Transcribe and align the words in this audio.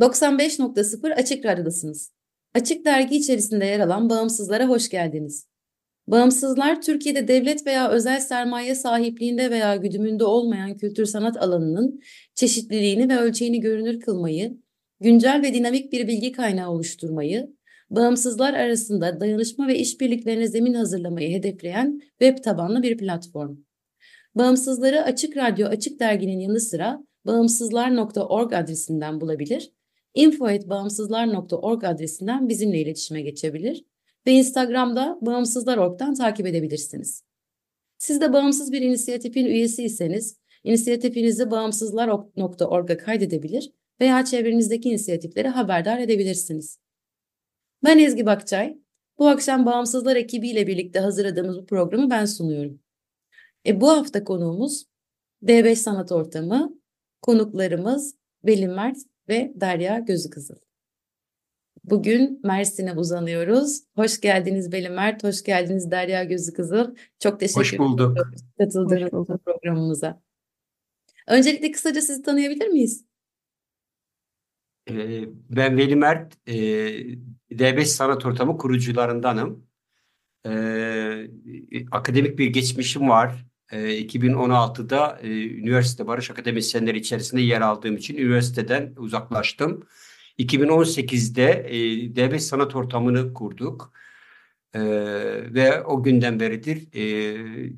95.0 0.00 1.14
Açık 1.14 1.44
Radyo'dasınız. 1.44 2.12
Açık 2.54 2.84
Dergi 2.84 3.16
içerisinde 3.16 3.64
yer 3.64 3.80
alan 3.80 4.10
Bağımsızlara 4.10 4.68
hoş 4.68 4.88
geldiniz. 4.88 5.48
Bağımsızlar, 6.06 6.82
Türkiye'de 6.82 7.28
devlet 7.28 7.66
veya 7.66 7.90
özel 7.90 8.20
sermaye 8.20 8.74
sahipliğinde 8.74 9.50
veya 9.50 9.76
güdümünde 9.76 10.24
olmayan 10.24 10.76
kültür 10.76 11.06
sanat 11.06 11.36
alanının 11.36 12.00
çeşitliliğini 12.34 13.08
ve 13.08 13.18
ölçeğini 13.18 13.60
görünür 13.60 14.00
kılmayı, 14.00 14.58
güncel 15.00 15.42
ve 15.42 15.54
dinamik 15.54 15.92
bir 15.92 16.08
bilgi 16.08 16.32
kaynağı 16.32 16.70
oluşturmayı, 16.70 17.56
bağımsızlar 17.90 18.54
arasında 18.54 19.20
dayanışma 19.20 19.68
ve 19.68 19.78
işbirliklerine 19.78 20.46
zemin 20.46 20.74
hazırlamayı 20.74 21.38
hedefleyen 21.38 22.00
web 22.20 22.44
tabanlı 22.44 22.82
bir 22.82 22.98
platform. 22.98 23.56
Bağımsızları 24.34 25.02
Açık 25.02 25.36
Radyo 25.36 25.68
Açık 25.68 26.00
Dergi'nin 26.00 26.40
yanı 26.40 26.60
sıra 26.60 27.00
bağımsızlar.org 27.26 28.52
adresinden 28.52 29.20
bulabilir, 29.20 29.70
info.bağımsızlar.org 30.18 31.84
adresinden 31.84 32.48
bizimle 32.48 32.80
iletişime 32.80 33.22
geçebilir 33.22 33.84
ve 34.26 34.32
Instagram'da 34.32 35.18
bağımsızlar.org'dan 35.20 36.14
takip 36.14 36.46
edebilirsiniz. 36.46 37.22
Siz 37.98 38.20
de 38.20 38.32
bağımsız 38.32 38.72
bir 38.72 38.82
inisiyatifin 38.82 39.46
üyesiyseniz, 39.46 40.38
inisiyatifinizi 40.64 41.50
bağımsızlar.org'a 41.50 42.96
kaydedebilir 42.96 43.72
veya 44.00 44.24
çevrenizdeki 44.24 44.88
inisiyatifleri 44.88 45.48
haberdar 45.48 45.98
edebilirsiniz. 45.98 46.78
Ben 47.84 47.98
Ezgi 47.98 48.26
Bakçay. 48.26 48.78
Bu 49.18 49.28
akşam 49.28 49.66
Bağımsızlar 49.66 50.16
ekibiyle 50.16 50.66
birlikte 50.66 51.00
hazırladığımız 51.00 51.58
bu 51.58 51.66
programı 51.66 52.10
ben 52.10 52.24
sunuyorum. 52.24 52.80
E, 53.66 53.80
bu 53.80 53.90
hafta 53.90 54.24
konuğumuz 54.24 54.84
D5 55.42 55.74
Sanat 55.74 56.12
Ortamı, 56.12 56.80
konuklarımız 57.22 58.14
Belin 58.44 58.70
Mert 58.70 58.98
ve 59.28 59.52
Derya 59.56 59.98
Gözü 59.98 60.30
Kızıl. 60.30 60.54
Bugün 61.84 62.40
Mersin'e 62.44 62.92
uzanıyoruz. 62.92 63.80
Hoş 63.94 64.20
geldiniz 64.20 64.72
Belin 64.72 64.92
Mert, 64.92 65.24
hoş 65.24 65.42
geldiniz 65.42 65.90
Derya 65.90 66.24
Gözü 66.24 66.52
Kızıl. 66.52 66.94
Çok 67.18 67.40
teşekkür 67.40 67.60
Hoş 67.60 67.78
bulduk. 67.78 68.16
ederim 68.18 68.32
katıldığınız 68.58 69.02
Hoş 69.02 69.12
bulduk. 69.12 69.44
programımıza. 69.44 70.22
Öncelikle 71.26 71.70
kısaca 71.70 72.00
sizi 72.02 72.22
tanıyabilir 72.22 72.66
miyiz? 72.68 73.04
Ee, 74.90 75.24
Ben 75.50 75.76
Veli 75.76 75.96
Mert, 75.96 76.34
e, 76.46 76.54
D5 77.50 77.84
Sanat 77.86 78.26
Ortamı 78.26 78.58
kurucularındanım. 78.58 79.68
Ee, 80.46 81.30
Akademik 81.90 82.38
bir 82.38 82.46
geçmişim 82.46 83.08
var. 83.08 83.46
Ee, 83.72 83.78
2016'da 83.78 85.18
e, 85.22 85.48
üniversite 85.50 86.06
barış 86.06 86.30
akademisyenleri 86.30 86.98
içerisinde 86.98 87.40
yer 87.40 87.60
aldığım 87.60 87.96
için 87.96 88.16
üniversiteden 88.16 88.94
uzaklaştım. 88.96 89.86
2018'de 90.38 91.50
e, 91.68 91.74
D5 92.14 92.38
Sanat 92.38 92.76
Ortamı'nı 92.76 93.34
kurduk. 93.34 93.92
Ee, 94.74 94.80
Ve 95.54 95.82
o 95.82 96.02
günden 96.02 96.40
beridir 96.40 96.88
e, 96.94 97.36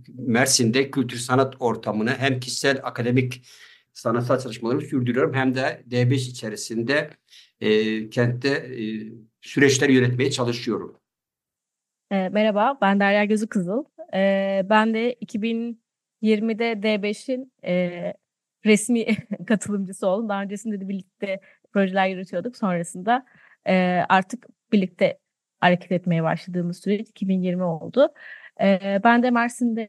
Mersin'de 0.08 0.90
kültür 0.90 1.16
sanat 1.16 1.54
ortamını 1.60 2.10
hem 2.10 2.40
kişisel 2.40 2.80
akademik 2.82 3.46
sanatsal 3.92 4.38
çalışmalarımı 4.38 4.82
sürdürüyorum 4.82 5.34
hem 5.34 5.54
de 5.54 5.84
D5 5.90 6.14
içerisinde 6.14 7.10
e, 7.60 8.10
kentte 8.10 8.48
e, 8.48 8.82
süreçler 9.40 9.88
yönetmeye 9.88 10.30
çalışıyorum. 10.30 10.96
E, 12.10 12.28
merhaba, 12.28 12.78
ben 12.82 13.00
Derya 13.00 13.24
Gözü 13.24 13.46
Kızıl. 13.46 13.84
E, 14.14 14.62
ben 14.70 14.94
de 14.94 15.14
2020'de 15.14 16.72
D5'in 16.82 17.52
e, 17.64 18.14
resmi 18.64 19.06
katılımcısı 19.46 20.06
oldum. 20.06 20.28
Daha 20.28 20.42
öncesinde 20.42 20.80
de 20.80 20.88
birlikte 20.88 21.40
projeler 21.72 22.08
yürütüyorduk. 22.08 22.56
Sonrasında 22.56 23.26
e, 23.66 24.02
artık 24.08 24.46
birlikte 24.72 25.18
hareket 25.60 25.92
etmeye 25.92 26.22
başladığımız 26.22 26.80
süreç 26.82 27.08
2020 27.08 27.62
oldu. 27.62 28.08
E, 28.60 29.00
ben 29.04 29.22
de 29.22 29.30
Mersin'de 29.30 29.88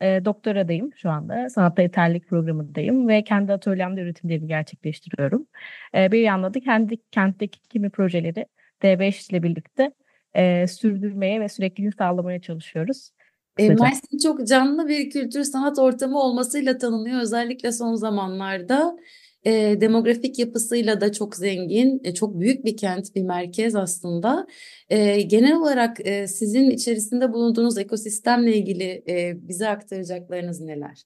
e, 0.00 0.24
doktoradayım 0.24 0.94
şu 0.94 1.10
anda. 1.10 1.48
Sanatta 1.50 1.82
yeterlilik 1.82 2.28
programındayım 2.28 3.08
ve 3.08 3.24
kendi 3.24 3.52
atölyemde 3.52 4.00
üretimlerimi 4.00 4.48
gerçekleştiriyorum. 4.48 5.46
E, 5.94 6.12
bir 6.12 6.20
yanda 6.20 6.54
da 6.54 6.60
kendi 6.60 6.96
kentteki 7.10 7.60
kimi 7.60 7.90
projeleri 7.90 8.46
D5 8.82 9.30
ile 9.30 9.42
birlikte 9.42 9.92
e, 10.34 10.66
sürdürmeye 10.66 11.40
ve 11.40 11.48
sürekliliğini 11.48 11.92
sağlamaya 11.92 12.40
çalışıyoruz. 12.40 13.10
E. 13.58 13.68
Mersin 13.68 14.18
çok 14.18 14.46
canlı 14.46 14.88
bir 14.88 15.10
kültür 15.10 15.44
sanat 15.44 15.78
ortamı 15.78 16.18
olmasıyla 16.18 16.78
tanınıyor. 16.78 17.20
Özellikle 17.20 17.72
son 17.72 17.94
zamanlarda 17.94 18.96
e, 19.46 19.80
demografik 19.80 20.38
yapısıyla 20.38 21.00
da 21.00 21.12
çok 21.12 21.36
zengin, 21.36 22.00
e, 22.04 22.14
çok 22.14 22.40
büyük 22.40 22.64
bir 22.64 22.76
kent, 22.76 23.14
bir 23.14 23.22
merkez 23.22 23.74
aslında. 23.74 24.46
E, 24.88 25.22
genel 25.22 25.56
olarak 25.56 26.06
e, 26.06 26.26
sizin 26.26 26.70
içerisinde 26.70 27.32
bulunduğunuz 27.32 27.78
ekosistemle 27.78 28.56
ilgili 28.56 29.02
e, 29.08 29.36
bize 29.48 29.68
aktaracaklarınız 29.68 30.60
neler? 30.60 31.02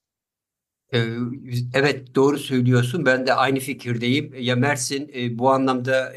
Evet 1.74 2.14
doğru 2.14 2.38
söylüyorsun. 2.38 3.06
Ben 3.06 3.26
de 3.26 3.34
aynı 3.34 3.58
fikirdeyim. 3.58 4.34
Ya 4.38 4.56
Mersin 4.56 5.10
bu 5.38 5.50
anlamda 5.50 6.12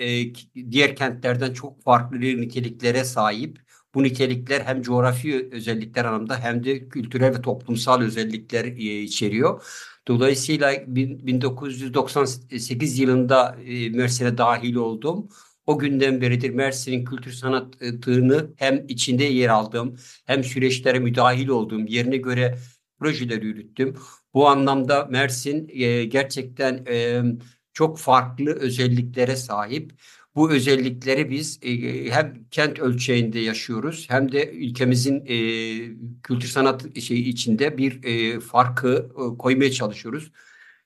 diğer 0.71 0.95
kentlerden 0.95 1.53
çok 1.53 1.83
farklı 1.83 2.19
niteliklere 2.19 3.03
sahip. 3.03 3.64
Bu 3.95 4.03
nitelikler 4.03 4.61
hem 4.61 4.81
coğrafi 4.81 5.49
özellikler 5.51 6.05
anlamda 6.05 6.39
hem 6.39 6.63
de 6.63 6.89
kültürel 6.89 7.37
ve 7.37 7.41
toplumsal 7.41 8.01
özellikler 8.01 8.65
e, 8.65 9.01
içeriyor. 9.01 9.63
Dolayısıyla 10.07 10.73
bin- 10.87 11.27
1998 11.27 12.99
yılında 12.99 13.57
e, 13.65 13.89
Mersin'e 13.89 14.37
dahil 14.37 14.75
oldum. 14.75 15.29
O 15.65 15.79
günden 15.79 16.21
beridir 16.21 16.49
Mersin'in 16.49 17.05
kültür 17.05 17.31
sanatını 17.31 18.53
hem 18.57 18.85
içinde 18.87 19.23
yer 19.23 19.49
aldığım 19.49 19.95
hem 20.25 20.43
süreçlere 20.43 20.99
müdahil 20.99 21.47
olduğum 21.47 21.85
yerine 21.87 22.17
göre 22.17 22.57
projeler 22.99 23.41
yürüttüm. 23.41 23.95
Bu 24.33 24.47
anlamda 24.47 25.05
Mersin 25.05 25.69
e, 25.73 26.05
gerçekten 26.05 26.85
çok 27.73 27.99
farklı 27.99 28.51
özelliklere 28.51 29.35
sahip. 29.35 29.93
Bu 30.35 30.51
özellikleri 30.51 31.29
biz 31.29 31.59
e, 31.63 31.69
hem 32.11 32.45
kent 32.51 32.79
ölçeğinde 32.79 33.39
yaşıyoruz 33.39 34.05
hem 34.09 34.31
de 34.31 34.51
ülkemizin 34.51 35.25
e, 35.25 35.37
kültür 36.23 36.47
sanat 36.47 36.99
şeyi 36.99 37.23
içinde 37.27 37.77
bir 37.77 38.03
e, 38.03 38.39
farkı 38.39 39.09
e, 39.11 39.37
koymaya 39.37 39.71
çalışıyoruz. 39.71 40.31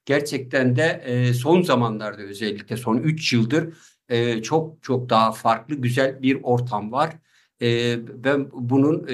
Gerçekten 0.06 0.76
de 0.76 1.02
e, 1.06 1.34
son 1.34 1.62
zamanlarda 1.62 2.22
özellikle 2.22 2.78
son 2.78 2.98
3 2.98 3.34
yıldır 3.34 3.74
e, 4.10 4.42
çok 4.42 4.84
çok 4.84 5.10
daha 5.10 5.32
farklı 5.32 5.76
güzel 5.76 6.22
bir 6.22 6.40
ortam 6.44 6.92
var. 6.92 7.16
E, 7.62 7.98
ben 8.24 8.50
bunun 8.54 9.08
e, 9.08 9.14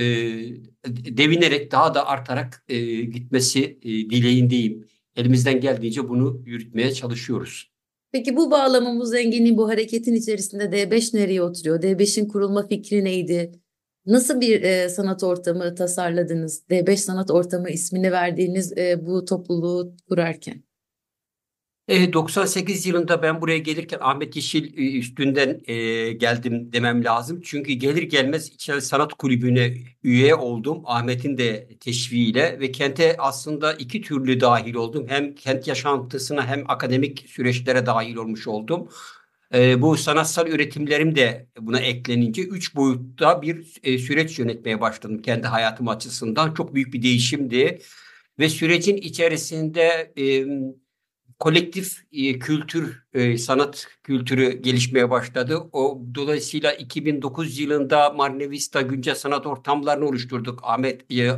devinerek 1.18 1.71
daha 1.71 1.94
da 1.95 2.07
artarak 2.07 2.63
e, 2.69 3.01
gitmesi 3.01 3.80
e, 3.81 3.89
dileğindeyim. 3.89 4.88
Elimizden 5.15 5.59
geldiğince 5.62 6.09
bunu 6.09 6.42
yürütmeye 6.45 6.94
çalışıyoruz. 6.94 7.75
Peki 8.15 8.35
bu 8.35 8.51
bağlamın, 8.51 9.00
bu 9.00 9.06
zenginliğin, 9.06 9.57
bu 9.57 9.69
hareketin 9.69 10.13
içerisinde 10.13 10.63
D5 10.63 11.17
nereye 11.17 11.41
oturuyor? 11.41 11.81
D5'in 11.81 12.27
kurulma 12.27 12.67
fikri 12.67 13.03
neydi? 13.03 13.51
Nasıl 14.06 14.41
bir 14.41 14.62
e, 14.62 14.89
sanat 14.89 15.23
ortamı 15.23 15.75
tasarladınız? 15.75 16.63
D5 16.69 16.97
sanat 16.97 17.31
ortamı 17.31 17.69
ismini 17.69 18.12
verdiğiniz 18.12 18.77
e, 18.77 19.06
bu 19.06 19.25
topluluğu 19.25 19.95
kurarken. 20.09 20.63
E, 21.87 22.13
98 22.13 22.85
yılında 22.85 23.21
ben 23.21 23.41
buraya 23.41 23.57
gelirken 23.57 23.97
Ahmet 24.01 24.35
Yeşil 24.35 24.77
e, 24.77 24.97
üstünden 24.97 25.61
e, 25.67 26.11
geldim 26.13 26.73
demem 26.73 27.03
lazım. 27.03 27.41
Çünkü 27.43 27.73
gelir 27.73 28.03
gelmez 28.03 28.47
İçel 28.49 28.81
Sanat 28.81 29.13
Kulübü'ne 29.13 29.73
üye 30.03 30.35
oldum. 30.35 30.81
Ahmet'in 30.85 31.37
de 31.37 31.69
teşviğiyle 31.79 32.59
ve 32.59 32.71
kente 32.71 33.15
aslında 33.19 33.73
iki 33.73 34.01
türlü 34.01 34.39
dahil 34.39 34.75
oldum. 34.75 35.05
Hem 35.09 35.35
kent 35.35 35.67
yaşantısına 35.67 36.47
hem 36.47 36.63
akademik 36.67 37.25
süreçlere 37.29 37.85
dahil 37.85 38.15
olmuş 38.15 38.47
oldum. 38.47 38.89
E, 39.53 39.81
bu 39.81 39.97
sanatsal 39.97 40.47
üretimlerim 40.47 41.15
de 41.15 41.47
buna 41.59 41.79
eklenince 41.79 42.41
üç 42.41 42.75
boyutta 42.75 43.41
bir 43.41 43.73
e, 43.83 43.97
süreç 43.97 44.39
yönetmeye 44.39 44.81
başladım 44.81 45.21
kendi 45.21 45.47
hayatım 45.47 45.87
açısından. 45.87 46.53
Çok 46.53 46.75
büyük 46.75 46.93
bir 46.93 47.01
değişimdi 47.01 47.79
ve 48.39 48.49
sürecin 48.49 48.97
içerisinde 48.97 50.13
e, 50.17 50.45
kolektif 51.39 52.05
e, 52.11 52.39
kültür, 52.39 53.03
e, 53.13 53.37
sanat 53.37 53.87
kültürü 54.03 54.61
gelişmeye 54.61 55.09
başladı. 55.09 55.57
O 55.71 56.01
dolayısıyla 56.15 56.73
2009 56.73 57.59
yılında 57.59 58.09
Marnevista 58.09 58.81
güncel 58.81 59.15
sanat 59.15 59.45
ortamlarını 59.45 60.05
oluşturduk. 60.05 60.59
Ahmet 60.63 61.11
e, 61.11 61.15
e, 61.23 61.37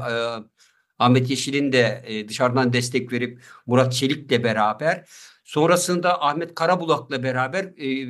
Ahmet 1.00 1.30
Yeşil'in 1.30 1.72
de 1.72 2.04
e, 2.08 2.28
dışarıdan 2.28 2.74
destek 2.74 3.12
verip 3.12 3.42
Murat 3.66 3.94
Çelik'le 3.94 4.44
beraber 4.44 5.06
Sonrasında 5.48 6.22
Ahmet 6.22 6.56
Karabulak'la 6.56 7.24
beraber 7.24 7.64
e, 7.64 8.06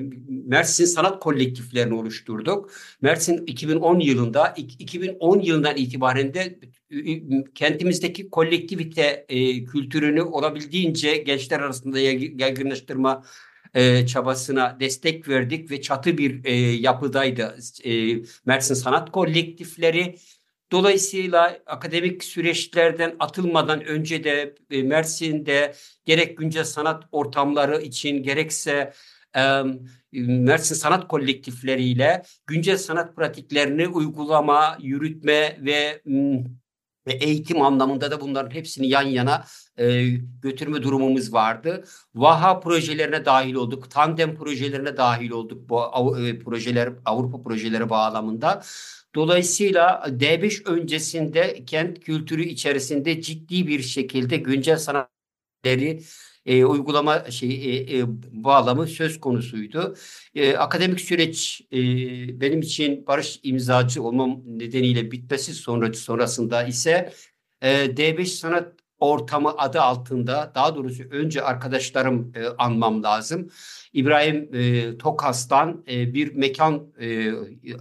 Mersin 0.46 0.86
Sanat 0.86 1.20
Kolektiflerini 1.20 1.94
oluşturduk. 1.94 2.72
Mersin 3.02 3.46
2010 3.46 4.00
yılında, 4.00 4.54
2010 4.58 5.40
yılından 5.40 5.78
itibaren 5.78 6.34
de 6.34 6.60
kentimizdeki 7.56 8.30
kolektivite 8.30 9.26
e, 9.30 9.64
kültürünü 9.64 10.22
olabildiğince 10.22 11.18
gençler 11.18 11.60
arasında 11.60 12.00
yaygınlaştırma 12.00 13.24
e, 13.74 14.08
çabasına 14.08 14.78
destek 14.80 15.30
verdik 15.30 15.72
ve 15.72 15.82
çatı 15.82 16.18
bir 16.18 16.46
e, 16.46 16.56
yapıdaydı 16.56 17.58
e, 17.84 18.16
Mersin 18.46 18.74
Sanat 18.74 19.12
Kolektifleri 19.12 20.16
Dolayısıyla 20.72 21.60
akademik 21.66 22.24
süreçlerden 22.24 23.16
atılmadan 23.20 23.86
önce 23.86 24.24
de 24.24 24.56
e, 24.70 24.84
Mersin'de 24.84 25.74
gerek 26.06 26.38
güncel 26.38 26.64
sanat 26.64 27.04
ortamları 27.12 27.82
için 27.82 28.24
gerekse 28.24 28.94
Mersin 30.12 30.76
sanat 30.76 31.08
kolektifleriyle 31.08 32.24
güncel 32.48 32.78
sanat 32.78 33.16
pratiklerini 33.16 33.88
uygulama, 33.88 34.78
yürütme 34.82 35.58
ve 35.62 36.02
ve 37.08 37.14
eğitim 37.14 37.62
anlamında 37.62 38.12
da 38.12 38.22
bunların 38.22 38.52
hepsini 38.52 38.88
yan 38.88 39.02
yana 39.02 39.46
e, 39.78 40.08
götürme 40.42 40.84
durumumuz 40.84 41.34
vardı. 41.34 41.84
Vaha 42.16 42.60
projelerine 42.60 43.26
dahil 43.26 43.54
olduk, 43.54 43.92
tandem 43.92 44.36
projelerine 44.36 44.98
dahil 44.98 45.32
olduk 45.32 45.70
bu 45.70 46.18
e, 46.20 46.40
projeler 46.40 46.94
Avrupa 47.06 47.42
projeleri 47.42 47.90
bağlamında. 47.90 48.64
Dolayısıyla 49.18 50.06
D5 50.08 50.66
öncesinde 50.66 51.66
kent 51.66 52.00
kültürü 52.00 52.44
içerisinde 52.44 53.22
ciddi 53.22 53.68
bir 53.68 53.82
şekilde 53.82 54.38
güncel 54.38 54.78
sanatları 54.78 56.00
e, 56.46 56.66
uygulama 56.66 57.32
şey 57.32 57.50
e, 57.50 58.00
e, 58.00 58.06
bağlamı 58.32 58.88
söz 58.88 59.20
konusuydu. 59.20 59.96
E, 60.36 60.58
akademik 60.58 61.02
süreç 61.02 61.62
e, 61.72 61.78
benim 62.42 62.60
için 62.62 63.08
barış 63.08 63.40
imzacı 63.44 64.04
olmam 64.04 64.42
nedeniyle 64.46 65.12
bitmesi 65.12 65.54
sonrası 65.54 66.02
sonrasında 66.02 66.64
ise 66.64 67.14
e, 67.62 67.70
D5 67.70 68.26
sanat 68.26 68.74
ortamı 69.00 69.58
adı 69.58 69.82
altında 69.82 70.52
daha 70.56 70.76
doğrusu 70.76 71.04
önce 71.12 71.42
arkadaşlarım 71.42 72.32
e, 72.36 72.46
anmam 72.58 73.04
lazım. 73.04 73.50
İbrahim 73.98 74.50
e, 74.54 74.98
Tokas'tan 74.98 75.84
e, 75.92 76.14
bir 76.14 76.36
mekan 76.36 76.84
e, 77.00 77.32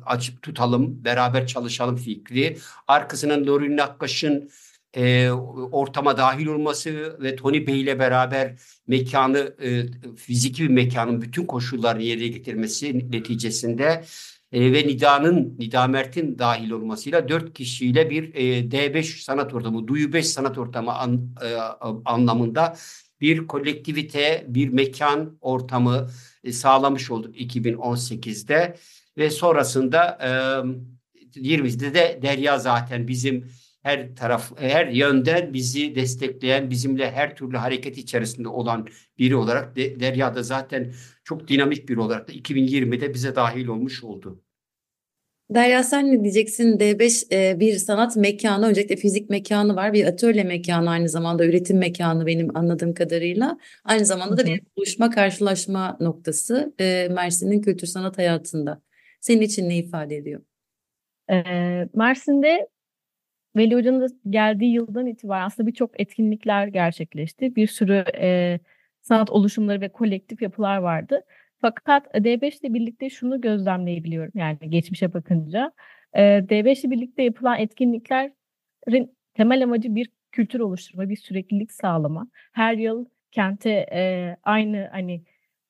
açıp 0.07 0.43
tutalım, 0.43 1.05
beraber 1.05 1.47
çalışalım 1.47 1.97
fikri. 1.97 2.57
Arkasından 2.89 3.47
Nuri 3.47 3.77
Nakkaş'ın 3.77 4.51
e, 4.97 5.31
ortama 5.73 6.17
dahil 6.17 6.47
olması 6.47 7.19
ve 7.23 7.37
Tony 7.37 7.67
Bey 7.67 7.81
ile 7.81 7.99
beraber 7.99 8.57
mekanı, 8.87 9.55
e, 9.63 9.87
fiziki 10.17 10.63
bir 10.63 10.69
mekanın 10.69 11.23
bütün 11.23 11.47
koşullarını 11.47 12.03
yerine 12.03 12.29
getirmesi 12.29 13.11
neticesinde 13.13 14.05
e, 14.53 14.73
ve 14.73 14.87
Nida'nın, 14.87 15.55
Nida 15.59 15.87
Mert'in 15.87 16.39
dahil 16.39 16.71
olmasıyla 16.71 17.29
dört 17.29 17.55
kişiyle 17.55 18.11
bir 18.11 18.35
e, 18.35 18.71
D5 18.71 19.23
sanat 19.23 19.55
ortamı, 19.55 19.87
Duyu 19.89 20.13
5 20.13 20.27
sanat 20.27 20.59
ortamı 20.59 20.93
an, 20.93 21.29
e, 21.45 21.55
anlamında 22.05 22.77
bir 23.21 23.47
kolektivite, 23.47 24.45
bir 24.49 24.69
mekan 24.69 25.39
ortamı 25.41 26.11
e, 26.45 26.53
sağlamış 26.53 27.11
olduk 27.11 27.37
2018'de 27.37 28.77
ve 29.19 29.31
sonrasında 29.31 30.19
e, 30.21 30.29
20'de 31.41 31.95
de 31.95 32.19
Derya 32.23 32.59
zaten 32.59 33.09
bizim 33.09 33.51
her 33.83 34.17
taraf 34.17 34.53
her 34.59 34.87
yönden 34.87 35.55
bizi 35.55 35.95
destekleyen, 35.95 36.71
bizimle 36.71 37.11
her 37.11 37.37
türlü 37.37 37.57
hareket 37.57 37.99
içerisinde 37.99 38.49
olan 38.49 38.89
biri 39.19 39.37
olarak 39.37 39.77
de, 39.77 40.01
Derya 40.01 40.35
da 40.35 40.43
zaten 40.43 40.95
çok 41.25 41.49
dinamik 41.49 41.89
biri 41.89 42.01
olarak 42.01 42.29
da 42.29 42.33
2020'de 42.33 43.15
bize 43.15 43.37
dahil 43.37 43.67
olmuş 43.67 44.05
oldu. 44.05 44.46
Derya 45.51 45.83
sen 45.83 46.13
ne 46.13 46.23
diyeceksin? 46.23 46.79
D5 46.79 47.33
e, 47.33 47.61
bir 47.61 47.77
sanat 47.77 48.17
mekanı, 48.17 48.67
öncelikle 48.67 48.97
fizik 48.97 49.31
mekanı 49.31 49.77
var, 49.77 49.93
bir 49.93 50.05
atölye 50.05 50.45
mekanı 50.45 50.91
aynı 50.91 51.09
zamanda 51.09 51.47
üretim 51.47 51.79
mekanı 51.79 52.27
benim 52.27 52.57
anladığım 52.57 52.95
kadarıyla. 52.95 53.59
Aynı 53.85 54.05
zamanda 54.05 54.37
da 54.37 54.47
bir 54.47 54.61
buluşma, 54.77 55.11
karşılaşma 55.11 55.97
noktası 56.01 56.75
e, 56.81 57.09
Mersin'in 57.11 57.61
kültür 57.61 57.87
sanat 57.87 58.19
hayatında. 58.19 58.83
Senin 59.21 59.41
için 59.41 59.69
ne 59.69 59.79
ifade 59.79 60.17
ediyor? 60.17 60.43
E, 61.31 61.43
Mersin'de 61.95 62.69
Veli 63.57 63.75
Hoca'nın 63.75 64.01
da 64.01 64.07
geldiği 64.31 64.73
yıldan 64.73 65.07
itibaren 65.07 65.47
aslında 65.47 65.67
birçok 65.67 66.01
etkinlikler 66.01 66.67
gerçekleşti. 66.67 67.57
Bir 67.57 67.67
sürü 67.67 68.05
e, 68.21 68.61
sanat 69.03 69.31
oluşumları 69.31 69.81
ve 69.81 69.89
kolektif 69.89 70.43
yapılar 70.43 70.77
vardı. 70.77 71.25
Fakat 71.61 72.15
D5 72.15 72.61
ile 72.61 72.75
birlikte 72.75 73.11
şunu 73.11 73.41
gözlemleyebiliyorum 73.41 74.33
yani 74.35 74.59
geçmişe 74.69 75.15
bakınca. 75.15 75.73
E, 76.13 76.23
D5 76.23 76.85
ile 76.85 76.91
birlikte 76.91 77.23
yapılan 77.23 77.59
etkinliklerin 77.59 79.17
temel 79.35 79.63
amacı 79.65 79.95
bir 79.95 80.11
kültür 80.33 80.61
oluşturma, 80.61 81.09
bir 81.09 81.17
süreklilik 81.17 81.73
sağlama. 81.73 82.29
Her 82.53 82.75
yıl 82.75 83.07
kente 83.33 83.71
e, 83.93 84.37
aynı 84.43 84.89
hani 84.93 85.25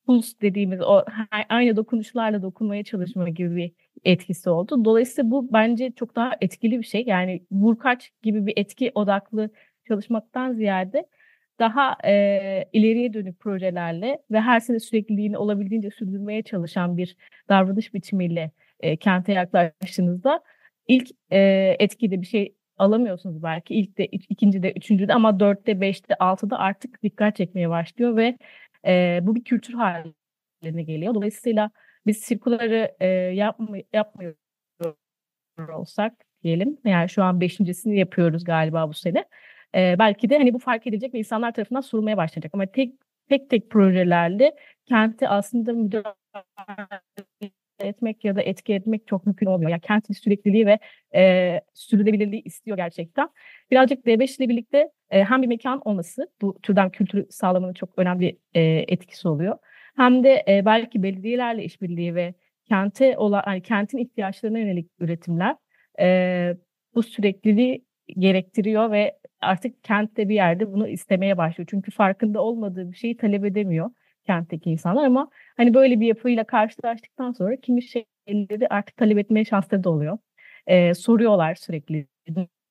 puls 0.07 0.33
dediğimiz 0.43 0.81
o 0.81 1.05
aynı 1.49 1.77
dokunuşlarla 1.77 2.43
dokunmaya 2.43 2.85
çalışma 2.85 3.29
gibi 3.29 3.57
bir 3.57 3.73
etkisi 4.05 4.51
oldu. 4.51 4.85
Dolayısıyla 4.85 5.31
bu 5.31 5.53
bence 5.53 5.93
çok 5.97 6.17
daha 6.17 6.33
etkili 6.41 6.79
bir 6.79 6.85
şey. 6.85 7.05
Yani 7.07 7.47
vurkaç 7.51 8.13
gibi 8.23 8.47
bir 8.47 8.53
etki 8.57 8.93
odaklı 8.95 9.51
çalışmaktan 9.89 10.53
ziyade 10.53 11.09
daha 11.59 11.97
e, 12.05 12.65
ileriye 12.73 13.13
dönük 13.13 13.41
projelerle 13.41 14.19
ve 14.31 14.41
her 14.41 14.61
sene 14.61 14.81
sürekliliğini 14.81 15.39
olabildiğince 15.39 15.91
sürdürmeye 15.91 16.43
çalışan 16.43 16.97
bir 16.97 17.17
davranış 17.49 17.95
biçimiyle 17.95 18.51
e, 18.81 18.97
kente 18.97 19.33
yaklaştığınızda 19.33 20.43
ilk 20.89 21.11
e, 21.31 21.39
etkide 21.79 22.21
bir 22.21 22.27
şey 22.27 22.55
alamıyorsunuz 22.79 23.43
belki. 23.43 23.75
İlk 23.75 23.99
de, 23.99 24.07
ikinci 24.07 24.63
de, 24.63 24.73
üçüncü 24.73 25.09
de 25.09 25.15
ama 25.15 25.41
dörtte, 25.41 25.81
beşte, 25.81 26.15
altıda 26.15 26.59
artık 26.59 27.03
dikkat 27.03 27.37
çekmeye 27.37 27.71
başlıyor 27.71 28.17
ve 28.17 28.39
e, 28.87 29.19
bu 29.23 29.35
bir 29.35 29.45
kültür 29.45 29.75
haline 29.75 30.83
geliyor. 30.83 31.15
Dolayısıyla 31.15 31.71
biz 32.07 32.19
sirkuları 32.19 32.97
e, 33.01 33.07
yapmay 33.09 33.85
yapmıyor 33.93 34.35
olsak 35.73 36.13
diyelim. 36.43 36.79
Yani 36.85 37.09
şu 37.09 37.23
an 37.23 37.41
beşincisini 37.41 37.99
yapıyoruz 37.99 38.45
galiba 38.45 38.89
bu 38.89 38.95
sene. 38.95 39.25
E, 39.75 39.97
belki 39.99 40.31
de 40.31 40.39
hani 40.39 40.55
bu 40.55 40.59
fark 40.59 40.87
edilecek 40.87 41.15
ve 41.15 41.19
insanlar 41.19 41.55
tarafından 41.55 41.81
sorulmaya 41.81 42.17
başlayacak. 42.17 42.51
Ama 42.55 42.67
tek 42.67 42.95
tek 43.29 43.51
tek 43.51 43.71
projelerle 43.71 44.55
kenti 44.87 45.29
aslında 45.29 45.73
müdahale 45.73 47.01
etmek 47.79 48.25
ya 48.25 48.37
da 48.37 48.43
etki 48.43 48.75
etmek 48.75 49.07
çok 49.07 49.27
mümkün 49.27 49.47
olmuyor. 49.47 49.71
Yani 49.71 49.81
kentin 49.81 50.15
sürekliliği 50.15 50.67
ve 50.67 50.79
e, 51.15 51.61
sürdürülebilirliği 51.75 52.43
istiyor 52.43 52.77
gerçekten. 52.77 53.29
Birazcık 53.71 54.07
D5 54.07 54.39
ile 54.39 54.49
birlikte 54.49 54.91
e, 55.11 55.25
hem 55.25 55.43
bir 55.43 55.47
mekan 55.47 55.81
olması 55.85 56.29
bu 56.43 56.59
türden 56.63 56.91
kültürü 56.91 57.27
sağlamanın 57.31 57.75
çok 57.75 57.99
önemli 57.99 58.39
e, 58.55 58.61
etkisi 58.89 59.29
oluyor. 59.29 59.59
Hem 59.97 60.25
de 60.25 60.45
e, 60.49 60.65
belki 60.65 61.03
belediyelerle 61.03 61.65
işbirliği 61.65 62.15
ve 62.15 62.35
kente 62.69 63.19
olan 63.19 63.43
yani 63.47 63.63
kentin 63.63 63.99
ihtiyaçlarına 63.99 64.59
yönelik 64.59 64.91
üretimler 65.01 65.57
e, 66.01 66.57
bu 66.95 67.03
sürekliliği 67.03 67.85
gerektiriyor 68.19 68.91
ve 68.91 69.19
artık 69.41 69.85
kentte 69.85 70.29
bir 70.29 70.35
yerde 70.35 70.73
bunu 70.73 70.89
istemeye 70.89 71.37
başlıyor. 71.39 71.69
Çünkü 71.71 71.91
farkında 71.91 72.43
olmadığı 72.43 72.93
bir 72.93 72.97
şeyi 72.97 73.17
talep 73.17 73.45
edemiyor 73.45 73.91
kentteki 74.27 74.71
insanlar 74.71 75.05
ama 75.05 75.31
hani 75.57 75.75
böyle 75.75 76.01
bir 76.01 76.07
yapıyla 76.07 76.45
karşılaştıktan 76.45 77.33
sonra 77.33 77.57
kimi 77.57 77.83
şeyleri 77.83 78.69
artık 78.71 78.97
talep 78.97 79.19
etmeye 79.19 79.45
şansları 79.45 79.85
da 79.85 79.91
oluyor. 79.91 80.19
Ee, 80.67 80.95
soruyorlar 80.95 81.55
sürekli 81.55 82.07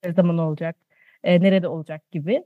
ne 0.04 0.14
zaman 0.14 0.38
olacak, 0.38 0.76
e, 1.24 1.42
nerede 1.42 1.68
olacak 1.68 2.12
gibi. 2.12 2.44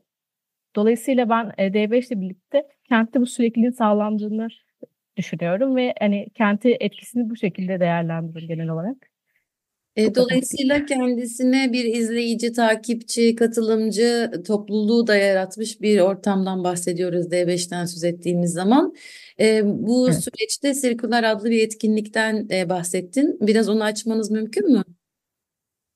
Dolayısıyla 0.75 1.29
ben 1.29 1.53
e, 1.57 1.73
D5 1.73 2.07
ile 2.07 2.21
birlikte 2.21 2.67
kentte 2.89 3.21
bu 3.21 3.25
sürekliliğin 3.25 3.71
sağlandığını 3.71 4.47
düşünüyorum 5.17 5.75
ve 5.75 5.93
hani 5.99 6.29
kenti 6.35 6.77
etkisini 6.79 7.29
bu 7.29 7.35
şekilde 7.35 7.79
değerlendiriyorum 7.79 8.47
genel 8.47 8.69
olarak. 8.69 8.97
E, 9.99 10.15
dolayısıyla 10.15 10.85
kendisine 10.85 11.73
bir 11.73 11.85
izleyici, 11.85 12.53
takipçi, 12.53 13.35
katılımcı 13.35 14.31
topluluğu 14.47 15.07
da 15.07 15.15
yaratmış 15.15 15.81
bir 15.81 15.99
ortamdan 15.99 16.63
bahsediyoruz 16.63 17.25
D5'ten 17.25 17.85
söz 17.85 18.03
ettiğimiz 18.03 18.53
zaman. 18.53 18.93
E, 19.39 19.61
bu 19.65 20.07
Evet. 20.09 20.23
süreçte 20.23 20.73
Sirkular 20.73 21.23
adlı 21.23 21.49
bir 21.49 21.63
etkinlikten 21.63 22.47
e, 22.51 22.69
bahsettin. 22.69 23.37
Biraz 23.41 23.69
onu 23.69 23.83
açmanız 23.83 24.31
mümkün 24.31 24.71
mü? 24.71 24.83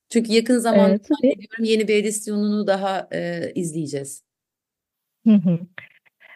Çünkü 0.09 0.33
yakın 0.33 0.57
zamanda 0.57 0.97
zannediyorum 1.03 1.63
yeni 1.63 1.87
bir 1.87 1.95
edisyonunu 1.95 2.67
daha 2.67 3.07
e, 3.13 3.51
izleyeceğiz. 3.55 4.23
Hı 5.27 5.33
hı. 5.33 5.59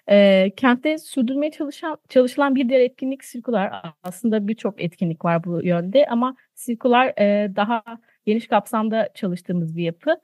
Ee, 0.09 0.51
kentte 0.57 0.97
sürdürmeye 0.97 1.51
çalışan, 1.51 1.97
çalışılan 2.09 2.55
bir 2.55 2.69
diğer 2.69 2.79
etkinlik 2.79 3.23
sirkular. 3.23 3.71
Aslında 4.03 4.47
birçok 4.47 4.81
etkinlik 4.81 5.25
var 5.25 5.43
bu 5.43 5.63
yönde 5.63 6.05
ama 6.09 6.35
sirkular 6.55 7.13
e, 7.19 7.55
daha 7.55 7.83
geniş 8.25 8.47
kapsamda 8.47 9.09
çalıştığımız 9.13 9.77
bir 9.77 9.83
yapı. 9.83 10.15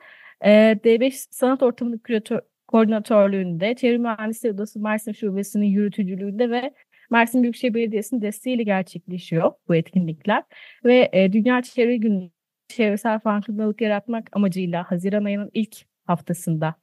Ee, 0.46 0.80
D5 0.84 1.12
Sanat 1.32 1.64
Ortamı'nın 1.64 1.98
küratör, 1.98 2.40
koordinatörlüğünde, 2.68 3.76
Çevre 3.76 3.98
Mühendisleri 3.98 4.54
Odası 4.54 4.80
Mersin 4.80 5.12
Şubesi'nin 5.12 5.66
yürütücülüğünde 5.66 6.50
ve 6.50 6.74
Mersin 7.12 7.44
Büyükşehir 7.44 7.74
Belediyesi'nin 7.74 8.22
desteğiyle 8.22 8.64
gerçekleşiyor 8.64 9.52
bu 9.68 9.76
etkinlikler. 9.76 10.44
Ve 10.86 11.10
e, 11.14 11.34
Dünya 11.34 11.62
Çevre 11.62 11.98
Günü 11.98 12.30
çevresel 12.68 13.20
farkındalık 13.20 13.82
yaratmak 13.82 14.30
amacıyla 14.34 14.92
Haziran 14.92 15.26
ayının 15.26 15.50
ilk 15.54 15.76
haftasında 16.06 16.76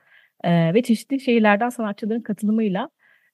e, 0.44 0.74
ve 0.74 0.82
çeşitli 0.82 1.20
şehirlerden 1.20 1.68
sanatçıların 1.68 2.20
katılımıyla 2.20 2.90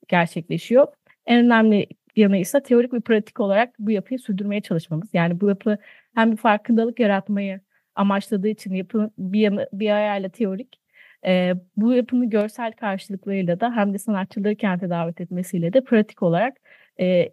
gerçekleşiyor. 0.08 0.86
En 1.26 1.46
önemli 1.46 1.86
yanı 2.16 2.36
ise 2.36 2.62
teorik 2.62 2.92
ve 2.92 3.00
pratik 3.00 3.40
olarak 3.40 3.74
bu 3.78 3.90
yapıyı 3.90 4.18
sürdürmeye 4.18 4.60
çalışmamız. 4.60 5.08
Yani 5.12 5.40
bu 5.40 5.48
yapı 5.48 5.78
hem 6.14 6.32
bir 6.32 6.36
farkındalık 6.36 7.00
yaratmayı 7.00 7.60
amaçladığı 7.94 8.48
için 8.48 8.74
yapı 8.74 9.10
bir 9.18 9.40
yanı 9.40 9.68
bir 9.72 9.90
ayağıyla 9.90 10.28
teorik, 10.28 10.80
e, 11.26 11.54
bu 11.76 11.92
yapının 11.94 12.30
görsel 12.30 12.72
karşılıklarıyla 12.72 13.60
da 13.60 13.76
hem 13.76 13.94
de 13.94 13.98
sanatçıları 13.98 14.56
kente 14.56 14.90
davet 14.90 15.20
etmesiyle 15.20 15.72
de 15.72 15.84
pratik 15.84 16.22
olarak 16.22 16.56
e, 17.00 17.32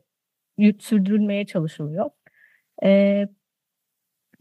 sürdürülmeye 0.80 1.46
çalışılıyor. 1.46 2.10
E, 2.84 3.28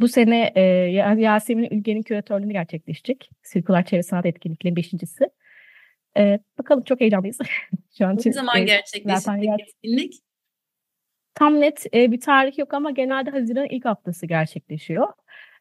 bu 0.03 0.09
sene 0.09 0.53
e, 0.55 0.61
Ya- 0.91 1.15
Yasemin 1.15 1.69
Ülgen'in 1.71 2.03
küratörlüğünü 2.03 2.53
gerçekleşecek. 2.53 3.31
Sirkular 3.43 3.85
Çevre 3.85 4.03
Sanat 4.03 4.27
Etkinlikleri 4.27 4.77
beşincisi. 4.77 5.25
E, 6.17 6.39
bakalım 6.59 6.85
çok 6.85 7.01
heyecanlıyız. 7.01 7.39
Şu 7.99 8.07
an 8.07 8.17
Ne 8.27 8.33
zaman 8.33 8.57
e, 8.57 8.65
gerçekleşecek 8.65 9.61
etkinlik? 9.61 10.15
Tam 11.35 11.61
net 11.61 11.87
e, 11.95 12.13
bir 12.13 12.21
tarih 12.21 12.59
yok 12.59 12.75
ama 12.75 12.91
genelde 12.91 13.31
Haziran 13.31 13.67
ilk 13.71 13.85
haftası 13.85 14.27
gerçekleşiyor. 14.27 15.09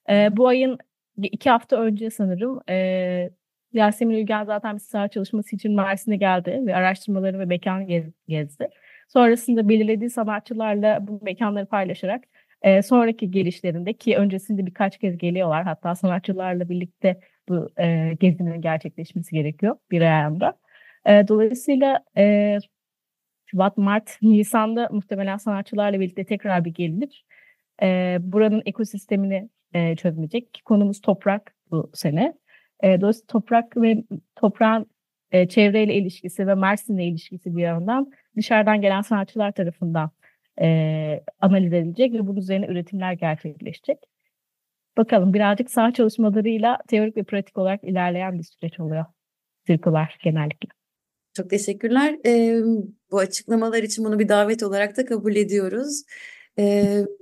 E, 0.10 0.38
bu 0.38 0.48
ayın 0.48 0.78
iki 1.24 1.50
hafta 1.50 1.78
önce 1.82 2.10
sanırım 2.10 2.62
e, 2.70 3.30
Yasemin 3.74 4.16
Ülgen 4.16 4.44
zaten 4.44 4.76
bir 4.76 4.80
saha 4.80 5.08
çalışması 5.08 5.56
için 5.56 5.76
Mersin'e 5.76 6.16
geldi 6.18 6.62
ve 6.66 6.76
araştırmaları 6.76 7.40
ve 7.40 7.46
mekan 7.46 7.88
gez- 7.88 8.12
gezdi. 8.28 8.70
Sonrasında 9.08 9.70
belirlediği 9.70 10.10
sanatçılarla 10.10 11.08
bu 11.08 11.20
mekanları 11.24 11.66
paylaşarak 11.66 12.24
e, 12.62 12.82
sonraki 12.82 13.32
gelişlerinde 13.32 13.94
ki 13.94 14.18
öncesinde 14.18 14.66
birkaç 14.66 14.98
kez 14.98 15.18
geliyorlar 15.18 15.64
hatta 15.64 15.96
sanatçılarla 15.96 16.70
birlikte 16.70 17.20
bu 17.50 17.70
e, 17.80 18.14
gezinin 18.20 18.62
gerçekleşmesi 18.62 19.36
gerekiyor 19.36 19.76
bir 19.92 20.02
ayağında. 20.02 20.60
E, 21.06 21.28
dolayısıyla 21.28 22.00
e, 22.18 22.58
Şubat, 23.46 23.78
Mart, 23.78 24.18
Nisan'da 24.22 24.90
muhtemelen 24.92 25.38
sanatçılarla 25.38 26.00
birlikte 26.00 26.26
tekrar 26.26 26.66
bir 26.66 26.74
gelinir. 26.74 27.26
Ee, 27.82 28.18
buranın 28.22 28.62
ekosistemini 28.66 29.50
e, 29.74 29.96
çözmeyecek. 29.96 30.62
Konumuz 30.66 31.02
toprak 31.02 31.56
bu 31.72 31.92
sene. 31.94 32.34
E, 32.84 33.02
dolayısıyla 33.02 33.28
toprak 33.28 33.78
ve 33.78 34.04
toprağın 34.36 34.86
e, 35.32 35.48
çevreyle 35.48 35.96
ilişkisi 35.96 36.48
ve 36.48 36.56
Mersin'le 36.56 37.00
ilişkisi 37.00 37.56
bir 37.58 37.62
yandan 37.62 38.12
dışarıdan 38.38 38.82
gelen 38.82 39.02
sanatçılar 39.02 39.52
tarafından 39.52 40.12
e, 40.62 41.24
analiz 41.40 41.74
edilecek 41.74 42.14
ve 42.14 42.28
bunun 42.28 42.38
üzerine 42.38 42.66
üretimler 42.66 43.14
gerçekleşecek. 43.14 43.98
Bakalım 44.98 45.34
birazcık 45.34 45.72
saha 45.72 45.94
çalışmalarıyla 45.94 46.78
teorik 46.88 47.18
ve 47.18 47.24
pratik 47.24 47.58
olarak 47.58 47.84
ilerleyen 47.84 48.40
bir 48.40 48.44
süreç 48.44 48.80
oluyor. 48.80 49.06
Sirkular 49.68 50.18
genellikle. 50.24 50.70
Çok 51.34 51.50
teşekkürler. 51.50 52.18
Ee, 52.26 52.62
bu 53.12 53.18
açıklamalar 53.20 53.84
için 53.84 54.06
bunu 54.06 54.20
bir 54.20 54.30
davet 54.30 54.64
olarak 54.64 54.98
da 54.98 55.06
kabul 55.06 55.36
ediyoruz. 55.36 56.04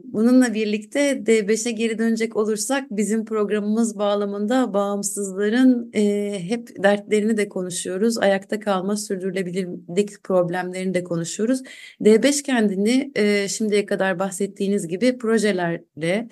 Bununla 0.03 0.53
birlikte 0.53 0.99
D5'e 0.99 1.71
geri 1.71 1.97
dönecek 1.97 2.35
olursak 2.35 2.83
bizim 2.91 3.25
programımız 3.25 3.97
bağlamında 3.97 4.73
bağımsızların 4.73 5.91
hep 6.39 6.83
dertlerini 6.83 7.37
de 7.37 7.49
konuşuyoruz. 7.49 8.17
Ayakta 8.17 8.59
kalma, 8.59 8.97
sürdürülebilirlik 8.97 10.23
problemlerini 10.23 10.93
de 10.93 11.03
konuşuyoruz. 11.03 11.61
D5 12.01 12.43
kendini 12.43 13.11
şimdiye 13.49 13.85
kadar 13.85 14.19
bahsettiğiniz 14.19 14.87
gibi 14.87 15.17
projelerle, 15.17 16.27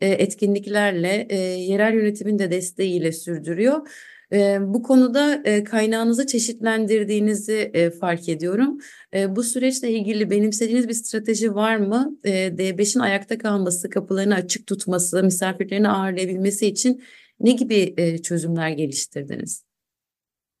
etkinliklerle, 0.00 1.34
yerel 1.58 1.94
yönetimin 1.94 2.38
de 2.38 2.50
desteğiyle 2.50 3.12
sürdürüyor. 3.12 3.88
E, 4.32 4.58
bu 4.60 4.82
konuda 4.82 5.42
e, 5.44 5.64
kaynağınızı 5.64 6.26
çeşitlendirdiğinizi 6.26 7.70
e, 7.74 7.90
fark 7.90 8.28
ediyorum. 8.28 8.78
E, 9.14 9.36
bu 9.36 9.42
süreçle 9.42 9.90
ilgili 9.90 10.30
benimsediğiniz 10.30 10.88
bir 10.88 10.94
strateji 10.94 11.54
var 11.54 11.76
mı? 11.76 12.18
E, 12.24 12.30
D5'in 12.30 13.00
ayakta 13.00 13.38
kalması, 13.38 13.90
kapılarını 13.90 14.34
açık 14.34 14.66
tutması, 14.66 15.22
misafirlerini 15.22 15.88
ağırlayabilmesi 15.88 16.66
için 16.66 17.02
ne 17.40 17.52
gibi 17.52 17.94
e, 17.96 18.18
çözümler 18.18 18.70
geliştirdiniz? 18.70 19.64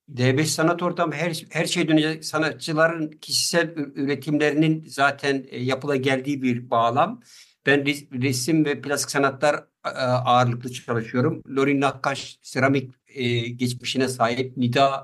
D5 0.08 0.44
sanat 0.44 0.82
ortamı 0.82 1.14
her, 1.14 1.44
her 1.50 1.66
şeyden 1.66 1.96
önce 1.96 2.22
sanatçıların 2.22 3.10
kişisel 3.10 3.74
üretimlerinin 3.76 4.84
zaten 4.88 5.44
yapıla 5.52 5.96
geldiği 5.96 6.42
bir 6.42 6.70
bağlam. 6.70 7.22
Ben 7.66 7.80
res- 7.80 8.22
resim 8.22 8.64
ve 8.64 8.80
plastik 8.80 9.10
sanatlar 9.10 9.64
ağırlıklı 9.84 10.72
çalışıyorum. 10.72 11.42
Lorin 11.48 11.80
Nakkaş 11.80 12.38
seramik 12.42 12.94
e, 13.08 13.38
geçmişine 13.48 14.08
sahip. 14.08 14.56
Nida 14.56 15.02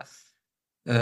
e, 0.89 0.93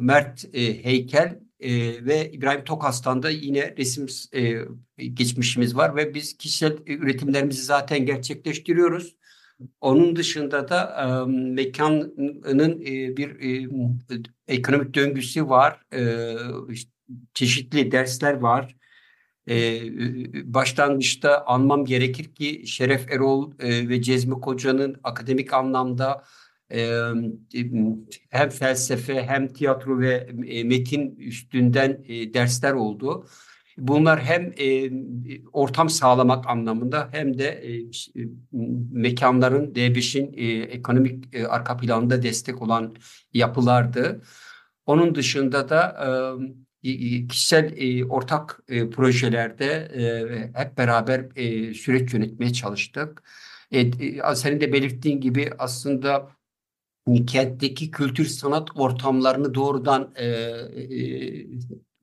Mert 0.00 0.44
e, 0.52 0.84
heykel 0.84 1.40
e, 1.60 1.70
ve 2.04 2.32
İbrahim 2.32 2.64
Tokas'tan 2.64 3.22
da 3.22 3.30
yine 3.30 3.74
resim 3.78 4.06
e, 4.32 5.06
geçmişimiz 5.06 5.76
var 5.76 5.96
ve 5.96 6.14
biz 6.14 6.36
kişisel 6.36 6.78
üretimlerimizi 6.86 7.62
zaten 7.62 8.06
gerçekleştiriyoruz. 8.06 9.16
Onun 9.80 10.16
dışında 10.16 10.68
da 10.68 10.82
e, 11.02 11.30
mekanın 11.30 12.80
e, 12.80 13.16
bir 13.16 13.28
e, 13.40 13.68
ekonomik 14.48 14.94
döngüsü 14.94 15.48
var. 15.48 15.80
E, 15.92 16.36
çeşitli 17.34 17.92
dersler 17.92 18.34
var. 18.34 18.75
E, 19.48 19.80
başlangıçta 20.54 21.44
anmam 21.46 21.84
gerekir 21.84 22.34
ki 22.34 22.66
Şeref 22.66 23.12
Erol 23.12 23.52
e, 23.58 23.88
ve 23.88 24.02
Cezmi 24.02 24.40
Koca'nın 24.40 24.96
akademik 25.04 25.52
anlamda 25.52 26.24
e, 26.72 27.00
hem 28.30 28.48
felsefe 28.50 29.22
hem 29.22 29.48
tiyatro 29.48 29.98
ve 29.98 30.28
e, 30.46 30.64
metin 30.64 31.16
üstünden 31.16 32.04
e, 32.08 32.34
dersler 32.34 32.72
oldu. 32.72 33.26
Bunlar 33.78 34.20
hem 34.20 34.52
e, 34.58 34.90
ortam 35.52 35.88
sağlamak 35.88 36.46
anlamında 36.46 37.08
hem 37.12 37.38
de 37.38 37.48
e, 37.48 37.72
e, 37.76 38.26
mekanların 38.92 39.74
D5'in 39.74 40.32
e, 40.36 40.62
ekonomik 40.62 41.34
e, 41.34 41.46
arka 41.46 41.76
planında 41.76 42.22
destek 42.22 42.62
olan 42.62 42.96
yapılardı. 43.32 44.22
Onun 44.86 45.14
dışında 45.14 45.68
da 45.68 45.96
e, 46.00 46.08
e, 46.08 46.65
kişisel 47.28 47.74
e, 47.76 48.04
ortak 48.04 48.60
e, 48.68 48.90
projelerde 48.90 49.66
e, 49.74 50.60
hep 50.60 50.78
beraber 50.78 51.26
e, 51.36 51.74
süreç 51.74 52.14
yönetmeye 52.14 52.52
çalıştık. 52.52 53.22
E, 53.72 53.90
senin 54.34 54.60
de 54.60 54.72
belirttiğin 54.72 55.20
gibi 55.20 55.50
aslında 55.58 56.28
kentteki 57.26 57.90
kültür 57.90 58.26
sanat 58.26 58.68
ortamlarını 58.74 59.54
doğrudan 59.54 60.14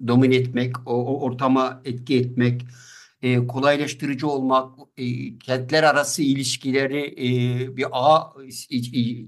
domine 0.08 0.36
etmek, 0.36 0.76
o, 0.86 1.22
ortama 1.22 1.82
etki 1.86 2.18
etmek, 2.18 2.62
kolaylaştırıcı 3.48 4.28
olmak, 4.28 4.80
kentler 5.46 5.84
arası 5.84 6.24
ilişkileri 6.24 7.16
bir 7.78 7.86
ağ 7.92 8.34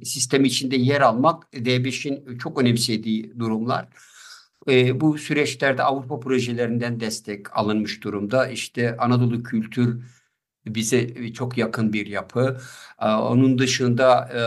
sistemi 0.03 0.47
içinde 0.47 0.75
yer 0.75 1.01
almak 1.01 1.43
D5'in 1.53 2.37
çok 2.37 2.61
önemsediği 2.61 3.39
durumlar. 3.39 3.87
E, 4.69 5.01
bu 5.01 5.17
süreçlerde 5.17 5.83
Avrupa 5.83 6.19
projelerinden 6.19 6.99
destek 6.99 7.57
alınmış 7.57 8.03
durumda. 8.03 8.47
İşte 8.47 8.97
Anadolu 8.97 9.43
Kültür 9.43 10.03
bize 10.65 11.33
çok 11.33 11.57
yakın 11.57 11.93
bir 11.93 12.07
yapı. 12.07 12.57
Ee, 13.01 13.05
Onun 13.07 13.57
dışında 13.57 14.29
e, 14.33 14.41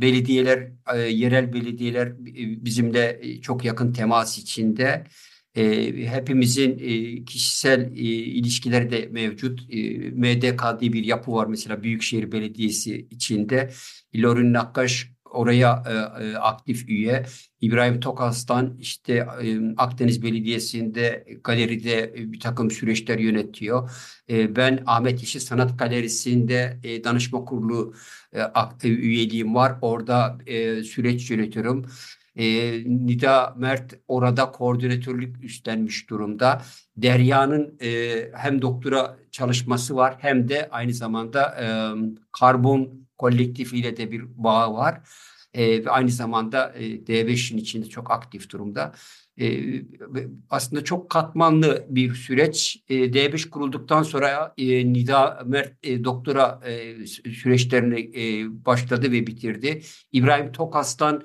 belediyeler, 0.00 0.72
e, 0.94 0.98
yerel 0.98 1.52
belediyeler 1.52 2.06
e, 2.06 2.64
bizimle 2.64 3.20
çok 3.42 3.64
yakın 3.64 3.92
temas 3.92 4.38
içinde. 4.38 5.06
E, 5.54 5.92
hepimizin 6.06 6.78
e, 6.78 7.24
kişisel 7.24 7.80
e, 7.80 8.00
ilişkileri 8.04 8.90
de 8.90 9.08
mevcut. 9.10 9.60
E, 9.70 9.76
MDK 10.10 10.80
diye 10.80 10.92
bir 10.92 11.04
yapı 11.04 11.32
var 11.32 11.46
mesela 11.46 11.82
Büyükşehir 11.82 12.32
Belediyesi 12.32 13.06
içinde. 13.10 13.70
Lorin 14.16 14.52
Nakkaş 14.52 15.10
oraya 15.30 15.82
e, 15.86 16.24
e, 16.24 16.36
aktif 16.36 16.88
üye. 16.88 17.26
İbrahim 17.60 18.00
Tokas'tan 18.00 18.76
işte 18.80 19.14
e, 19.14 19.58
Akdeniz 19.76 20.22
Belediyesi'nde 20.22 21.26
galeride 21.44 22.02
e, 22.16 22.32
bir 22.32 22.40
takım 22.40 22.70
süreçler 22.70 23.18
yönetiyor. 23.18 23.90
E, 24.30 24.56
ben 24.56 24.82
Ahmet 24.86 25.20
Yeşil 25.20 25.40
Sanat 25.40 25.78
Galerisi'nde 25.78 26.80
e, 26.84 27.04
danışma 27.04 27.44
kurulu 27.44 27.94
e, 28.32 28.40
ak- 28.42 28.84
e, 28.84 28.88
üyeliğim 28.88 29.54
var. 29.54 29.74
Orada 29.82 30.38
e, 30.46 30.82
süreç 30.82 31.30
yönetiyorum. 31.30 31.86
E, 32.36 32.44
Nida 32.86 33.54
Mert 33.58 33.94
orada 34.08 34.50
koordinatörlük 34.50 35.44
üstlenmiş 35.44 36.10
durumda. 36.10 36.62
Derya'nın 36.96 37.78
e, 37.82 38.20
hem 38.34 38.62
doktora 38.62 39.16
çalışması 39.30 39.96
var 39.96 40.16
hem 40.18 40.48
de 40.48 40.68
aynı 40.70 40.94
zamanda 40.94 41.56
e, 41.60 41.66
karbon 42.32 43.08
kolektifiyle 43.20 43.96
de 43.96 44.10
bir 44.10 44.22
bağı 44.36 44.74
var. 44.74 45.00
E, 45.54 45.84
ve 45.84 45.90
aynı 45.90 46.10
zamanda 46.10 46.72
e, 46.74 47.04
D5'in 47.04 47.58
içinde 47.58 47.86
çok 47.88 48.10
aktif 48.10 48.50
durumda. 48.50 48.92
E, 49.40 49.60
aslında 50.50 50.84
çok 50.84 51.10
katmanlı 51.10 51.86
bir 51.88 52.14
süreç. 52.14 52.82
E, 52.88 52.94
D5 52.94 53.50
kurulduktan 53.50 54.02
sonra 54.02 54.54
e, 54.58 54.92
Nida 54.92 55.42
Mert 55.46 55.72
e, 55.82 56.04
doktora 56.04 56.60
e, 56.66 57.06
süreçlerini 57.06 58.00
e, 58.00 58.46
başladı 58.64 59.12
ve 59.12 59.26
bitirdi. 59.26 59.82
İbrahim 60.12 60.52
Tokas'tan 60.52 61.22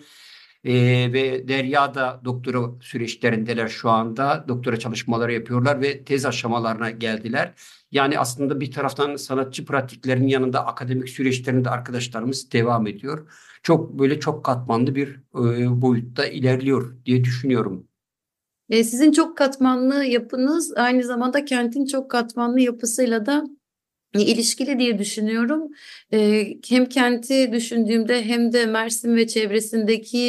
e, 0.65 0.73
ve 1.13 1.47
Derya 1.47 1.95
da 1.95 2.21
doktora 2.25 2.59
süreçlerindeler 2.81 3.67
şu 3.67 3.89
anda. 3.89 4.45
Doktora 4.47 4.79
çalışmaları 4.79 5.33
yapıyorlar 5.33 5.81
ve 5.81 6.03
tez 6.03 6.25
aşamalarına 6.25 6.89
geldiler. 6.89 7.53
Yani 7.91 8.19
aslında 8.19 8.59
bir 8.59 8.71
taraftan 8.71 9.15
sanatçı 9.15 9.65
pratiklerinin 9.65 10.27
yanında 10.27 10.65
akademik 10.65 11.09
süreçlerinde 11.09 11.69
arkadaşlarımız 11.69 12.51
devam 12.51 12.87
ediyor. 12.87 13.31
Çok 13.63 13.99
böyle 13.99 14.19
çok 14.19 14.45
katmanlı 14.45 14.95
bir 14.95 15.09
e, 15.35 15.81
boyutta 15.81 16.25
ilerliyor 16.25 16.95
diye 17.05 17.23
düşünüyorum. 17.23 17.87
E, 18.69 18.83
sizin 18.83 19.11
çok 19.11 19.37
katmanlı 19.37 20.05
yapınız 20.05 20.73
aynı 20.77 21.03
zamanda 21.03 21.45
kentin 21.45 21.85
çok 21.85 22.11
katmanlı 22.11 22.59
yapısıyla 22.59 23.25
da 23.25 23.45
ilişkili 24.21 24.79
diye 24.79 24.99
düşünüyorum. 24.99 25.71
Hem 26.67 26.85
kenti 26.85 27.51
düşündüğümde 27.51 28.25
hem 28.25 28.53
de 28.53 28.65
Mersin 28.65 29.15
ve 29.15 29.27
çevresindeki 29.27 30.19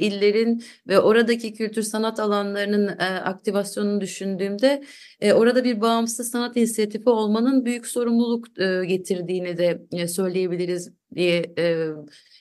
illerin 0.00 0.64
ve 0.88 1.00
oradaki 1.00 1.54
kültür 1.54 1.82
sanat 1.82 2.20
alanlarının 2.20 2.86
aktivasyonunu 2.98 4.00
düşündüğümde 4.00 4.82
orada 5.22 5.64
bir 5.64 5.80
bağımsız 5.80 6.30
sanat 6.30 6.56
inisiyatifi 6.56 7.08
olmanın 7.08 7.64
büyük 7.64 7.86
sorumluluk 7.86 8.56
getirdiğini 8.88 9.58
de 9.58 10.08
söyleyebiliriz 10.08 10.92
diye 11.14 11.54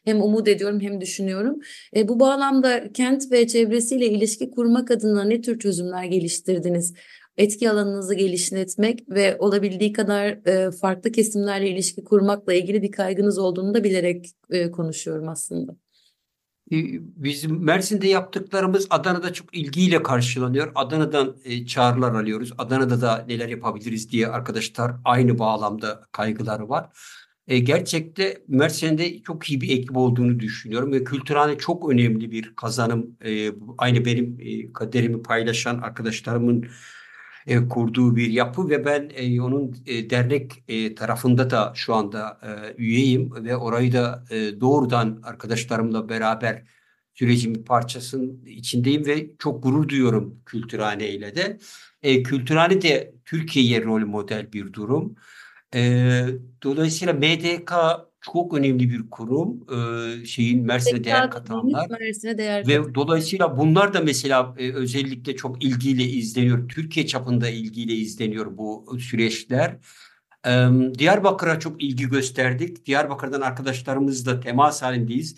hem 0.05 0.21
umut 0.21 0.47
ediyorum 0.47 0.79
hem 0.81 1.01
düşünüyorum. 1.01 1.59
E, 1.95 2.07
bu 2.07 2.19
bağlamda 2.19 2.93
kent 2.93 3.31
ve 3.31 3.47
çevresiyle 3.47 4.05
ilişki 4.05 4.51
kurmak 4.51 4.91
adına 4.91 5.23
ne 5.23 5.41
tür 5.41 5.59
çözümler 5.59 6.03
geliştirdiniz? 6.03 6.93
Etki 7.37 7.69
alanınızı 7.69 8.15
geliştirmek 8.15 9.09
ve 9.09 9.37
olabildiği 9.39 9.93
kadar 9.93 10.47
e, 10.47 10.71
farklı 10.71 11.11
kesimlerle 11.11 11.69
ilişki 11.69 12.03
kurmakla 12.03 12.53
ilgili 12.53 12.81
bir 12.81 12.91
kaygınız 12.91 13.37
olduğunu 13.37 13.73
da 13.73 13.83
bilerek 13.83 14.29
e, 14.49 14.71
konuşuyorum 14.71 15.29
aslında. 15.29 15.75
Bizim 16.71 17.63
Mersin'de 17.63 18.07
yaptıklarımız 18.07 18.87
Adana'da 18.89 19.33
çok 19.33 19.55
ilgiyle 19.55 20.03
karşılanıyor. 20.03 20.71
Adana'dan 20.75 21.35
e, 21.45 21.65
çağrılar 21.65 22.15
alıyoruz. 22.15 22.53
Adana'da 22.57 23.01
da 23.01 23.25
neler 23.27 23.49
yapabiliriz 23.49 24.11
diye 24.11 24.27
arkadaşlar 24.27 24.91
aynı 25.05 25.39
bağlamda 25.39 26.01
kaygıları 26.11 26.69
var. 26.69 26.89
E, 27.47 27.59
gerçekte 27.59 28.43
Mersin'de 28.47 29.21
çok 29.21 29.49
iyi 29.49 29.61
bir 29.61 29.69
ekip 29.77 29.97
olduğunu 29.97 30.39
düşünüyorum 30.39 30.91
ve 30.91 31.03
kültürhane 31.03 31.57
çok 31.57 31.89
önemli 31.89 32.31
bir 32.31 32.55
kazanım. 32.55 33.17
E, 33.25 33.51
aynı 33.77 34.05
benim 34.05 34.37
e, 34.41 34.73
kaderimi 34.73 35.21
paylaşan 35.21 35.77
arkadaşlarımın 35.77 36.65
e, 37.47 37.67
kurduğu 37.67 38.15
bir 38.15 38.29
yapı 38.29 38.69
ve 38.69 38.85
ben 38.85 39.11
e, 39.15 39.41
onun 39.41 39.77
e, 39.85 40.09
dernek 40.09 40.63
e, 40.67 40.95
tarafında 40.95 41.49
da 41.49 41.71
şu 41.75 41.93
anda 41.93 42.39
e, 42.43 42.81
üyeyim 42.81 43.45
ve 43.45 43.57
orayı 43.57 43.93
da 43.93 44.23
e, 44.29 44.61
doğrudan 44.61 45.21
arkadaşlarımla 45.23 46.09
beraber 46.09 46.63
sürecin 47.13 47.55
bir 47.55 47.63
parçasının 47.65 48.45
içindeyim 48.45 49.05
ve 49.05 49.29
çok 49.39 49.63
gurur 49.63 49.89
duyuyorum 49.89 50.41
Kültürhane 50.45 51.09
ile 51.09 51.35
de. 51.35 51.57
E, 52.03 52.23
Kültürhane 52.23 52.81
de 52.81 53.13
Türkiye'ye 53.25 53.83
rol 53.83 54.05
model 54.05 54.53
bir 54.53 54.73
durum. 54.73 55.15
E, 55.75 56.25
dolayısıyla 56.63 57.13
MDK 57.13 57.73
çok 58.23 58.53
önemli 58.53 58.89
bir 58.89 59.09
kurum. 59.09 59.65
E, 60.21 60.25
şeyin 60.25 60.65
Mersin'e 60.65 61.03
değer 61.03 61.31
katanlar. 61.31 61.89
Mersin'e 61.99 62.37
değer 62.37 62.67
Ve 62.67 62.77
katan. 62.77 62.95
dolayısıyla 62.95 63.57
bunlar 63.57 63.93
da 63.93 63.99
mesela 64.01 64.55
e, 64.57 64.71
özellikle 64.73 65.35
çok 65.35 65.63
ilgiyle 65.63 66.03
izleniyor. 66.03 66.69
Türkiye 66.69 67.07
çapında 67.07 67.49
ilgiyle 67.49 67.93
izleniyor 67.93 68.57
bu 68.57 68.97
süreçler. 68.99 69.77
E, 70.47 70.51
Diyarbakır'a 70.99 71.59
çok 71.59 71.83
ilgi 71.83 72.09
gösterdik. 72.09 72.85
Diyarbakır'dan 72.85 73.41
arkadaşlarımızla 73.41 74.39
temas 74.39 74.81
halindeyiz. 74.81 75.35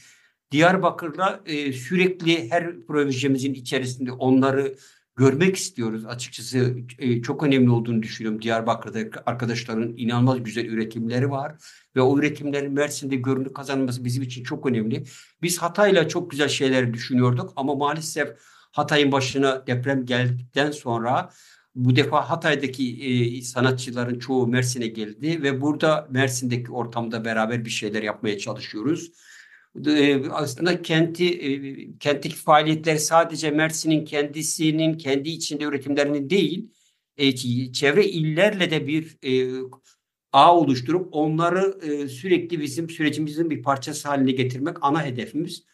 Diyarbakır'la 0.52 1.42
e, 1.46 1.74
sürekli 1.74 2.52
her 2.52 2.86
projemizin 2.86 3.54
içerisinde 3.54 4.12
onları 4.12 4.76
görmek 5.16 5.56
istiyoruz. 5.56 6.06
Açıkçası 6.06 6.76
e, 7.00 7.22
çok 7.22 7.44
önemli 7.44 7.70
olduğunu 7.70 8.04
düşünüyorum. 8.04 8.42
Diyarbakır'da 8.42 9.24
arkadaşların 9.26 9.94
inanılmaz 9.98 10.44
güzel 10.44 10.66
üretimleri 10.66 11.32
var 11.32 11.56
ve 11.96 12.02
o 12.02 12.20
üretimlerin 12.20 12.74
Mersin'de 12.74 13.16
görünür 13.16 13.54
kazanması 13.54 14.06
bizim 14.06 14.24
için 14.24 14.44
çok 14.44 14.66
önemli. 14.66 15.04
Biz 15.42 15.58
Hatay'la 15.58 16.08
çok 16.08 16.32
güzel 16.32 16.50
şeyler 16.50 16.94
düşünüyorduk 16.94 17.54
ama 17.56 17.76
maalesef 17.76 18.30
Hatay'ın 18.72 19.12
başına 19.12 19.68
deprem 19.68 20.06
geldikten 20.06 20.72
sonra 20.72 21.30
bu 21.76 21.96
defa 21.96 22.30
Hatay'daki 22.30 23.04
e, 23.04 23.42
sanatçıların 23.42 24.20
çoğu 24.20 24.48
Mersin'e 24.48 24.88
geldi 24.88 25.44
ve 25.44 25.62
burada 25.62 26.08
Mersin'deki 26.10 26.72
ortamda 26.72 27.26
beraber 27.26 27.66
bir 27.66 27.70
şeyler 27.70 28.04
yapmaya 28.04 28.38
çalışıyoruz. 28.38 29.12
E, 29.88 30.30
aslında 30.30 30.82
kenti 30.82 31.26
e, 32.06 32.30
faaliyetler 32.30 32.96
sadece 32.96 33.52
Mersin'in 33.52 34.06
kendisinin 34.06 34.98
kendi 34.98 35.30
içinde 35.30 35.64
üretimlerini 35.64 36.30
değil 36.30 36.70
e, 37.18 37.36
çevre 37.72 38.06
illerle 38.06 38.72
de 38.72 38.88
bir 38.88 39.18
ağ 40.34 40.58
oluşturup 40.58 41.08
onları 41.12 41.80
sürekli 42.10 42.60
bizim 42.60 42.90
sürecimizin 42.90 43.50
bir 43.50 43.64
parçası 43.64 44.08
haline 44.08 44.32
getirmek 44.32 44.78
ana 44.82 45.06
hedefimiz 45.06 45.66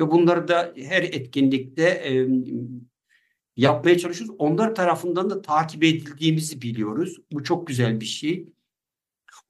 ve 0.00 0.10
bunları 0.10 0.48
da 0.48 0.74
her 0.76 1.02
etkinlikte 1.02 2.16
yapmaya 3.56 3.98
çalışıyoruz. 3.98 4.36
Onlar 4.38 4.74
tarafından 4.74 5.30
da 5.30 5.42
takip 5.42 5.84
edildiğimizi 5.84 6.62
biliyoruz. 6.62 7.16
Bu 7.32 7.44
çok 7.44 7.66
güzel 7.66 8.00
bir 8.00 8.06
şey. 8.06 8.48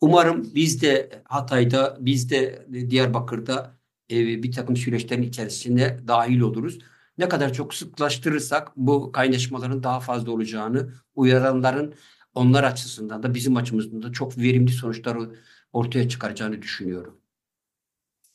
Umarım 0.00 0.50
biz 0.54 0.82
de 0.82 1.22
Hatay'da, 1.24 1.96
biz 2.00 2.30
de 2.30 2.66
Diyarbakır'da 2.90 3.79
e, 4.10 4.42
bir 4.42 4.52
takım 4.52 4.76
süreçlerin 4.76 5.22
içerisinde 5.22 6.00
dahil 6.08 6.40
oluruz. 6.40 6.78
Ne 7.18 7.28
kadar 7.28 7.52
çok 7.52 7.74
sıklaştırırsak 7.74 8.76
bu 8.76 9.12
kaynaşmaların 9.12 9.82
daha 9.82 10.00
fazla 10.00 10.32
olacağını, 10.32 10.94
uyaranların 11.14 11.94
onlar 12.34 12.64
açısından 12.64 13.22
da 13.22 13.34
bizim 13.34 13.56
açımızdan 13.56 14.02
da 14.02 14.12
çok 14.12 14.38
verimli 14.38 14.70
sonuçları 14.70 15.30
ortaya 15.72 16.08
çıkaracağını 16.08 16.62
düşünüyorum. 16.62 17.20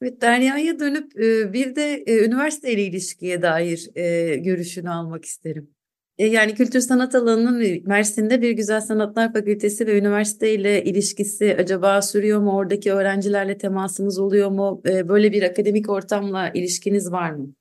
Evet, 0.01 0.21
Derya'ya 0.21 0.79
dönüp 0.79 1.19
e, 1.19 1.53
bir 1.53 1.75
de 1.75 2.03
e, 2.07 2.25
üniversiteyle 2.25 2.83
ilişkiye 2.83 3.41
dair 3.41 3.89
e, 3.95 4.35
görüşünü 4.35 4.89
almak 4.89 5.25
isterim. 5.25 5.74
Yani 6.17 6.53
kültür 6.53 6.79
sanat 6.79 7.15
alanının 7.15 7.81
Mersin'de 7.85 8.41
bir 8.41 8.51
Güzel 8.51 8.81
Sanatlar 8.81 9.33
Fakültesi 9.33 9.87
ve 9.87 9.99
üniversite 9.99 10.53
ile 10.53 10.83
ilişkisi 10.83 11.55
acaba 11.59 12.01
sürüyor 12.01 12.39
mu? 12.39 12.55
Oradaki 12.55 12.93
öğrencilerle 12.93 13.57
temasınız 13.57 14.19
oluyor 14.19 14.49
mu? 14.49 14.81
Böyle 14.85 15.31
bir 15.31 15.43
akademik 15.43 15.89
ortamla 15.89 16.49
ilişkiniz 16.49 17.11
var 17.11 17.31
mı? 17.31 17.53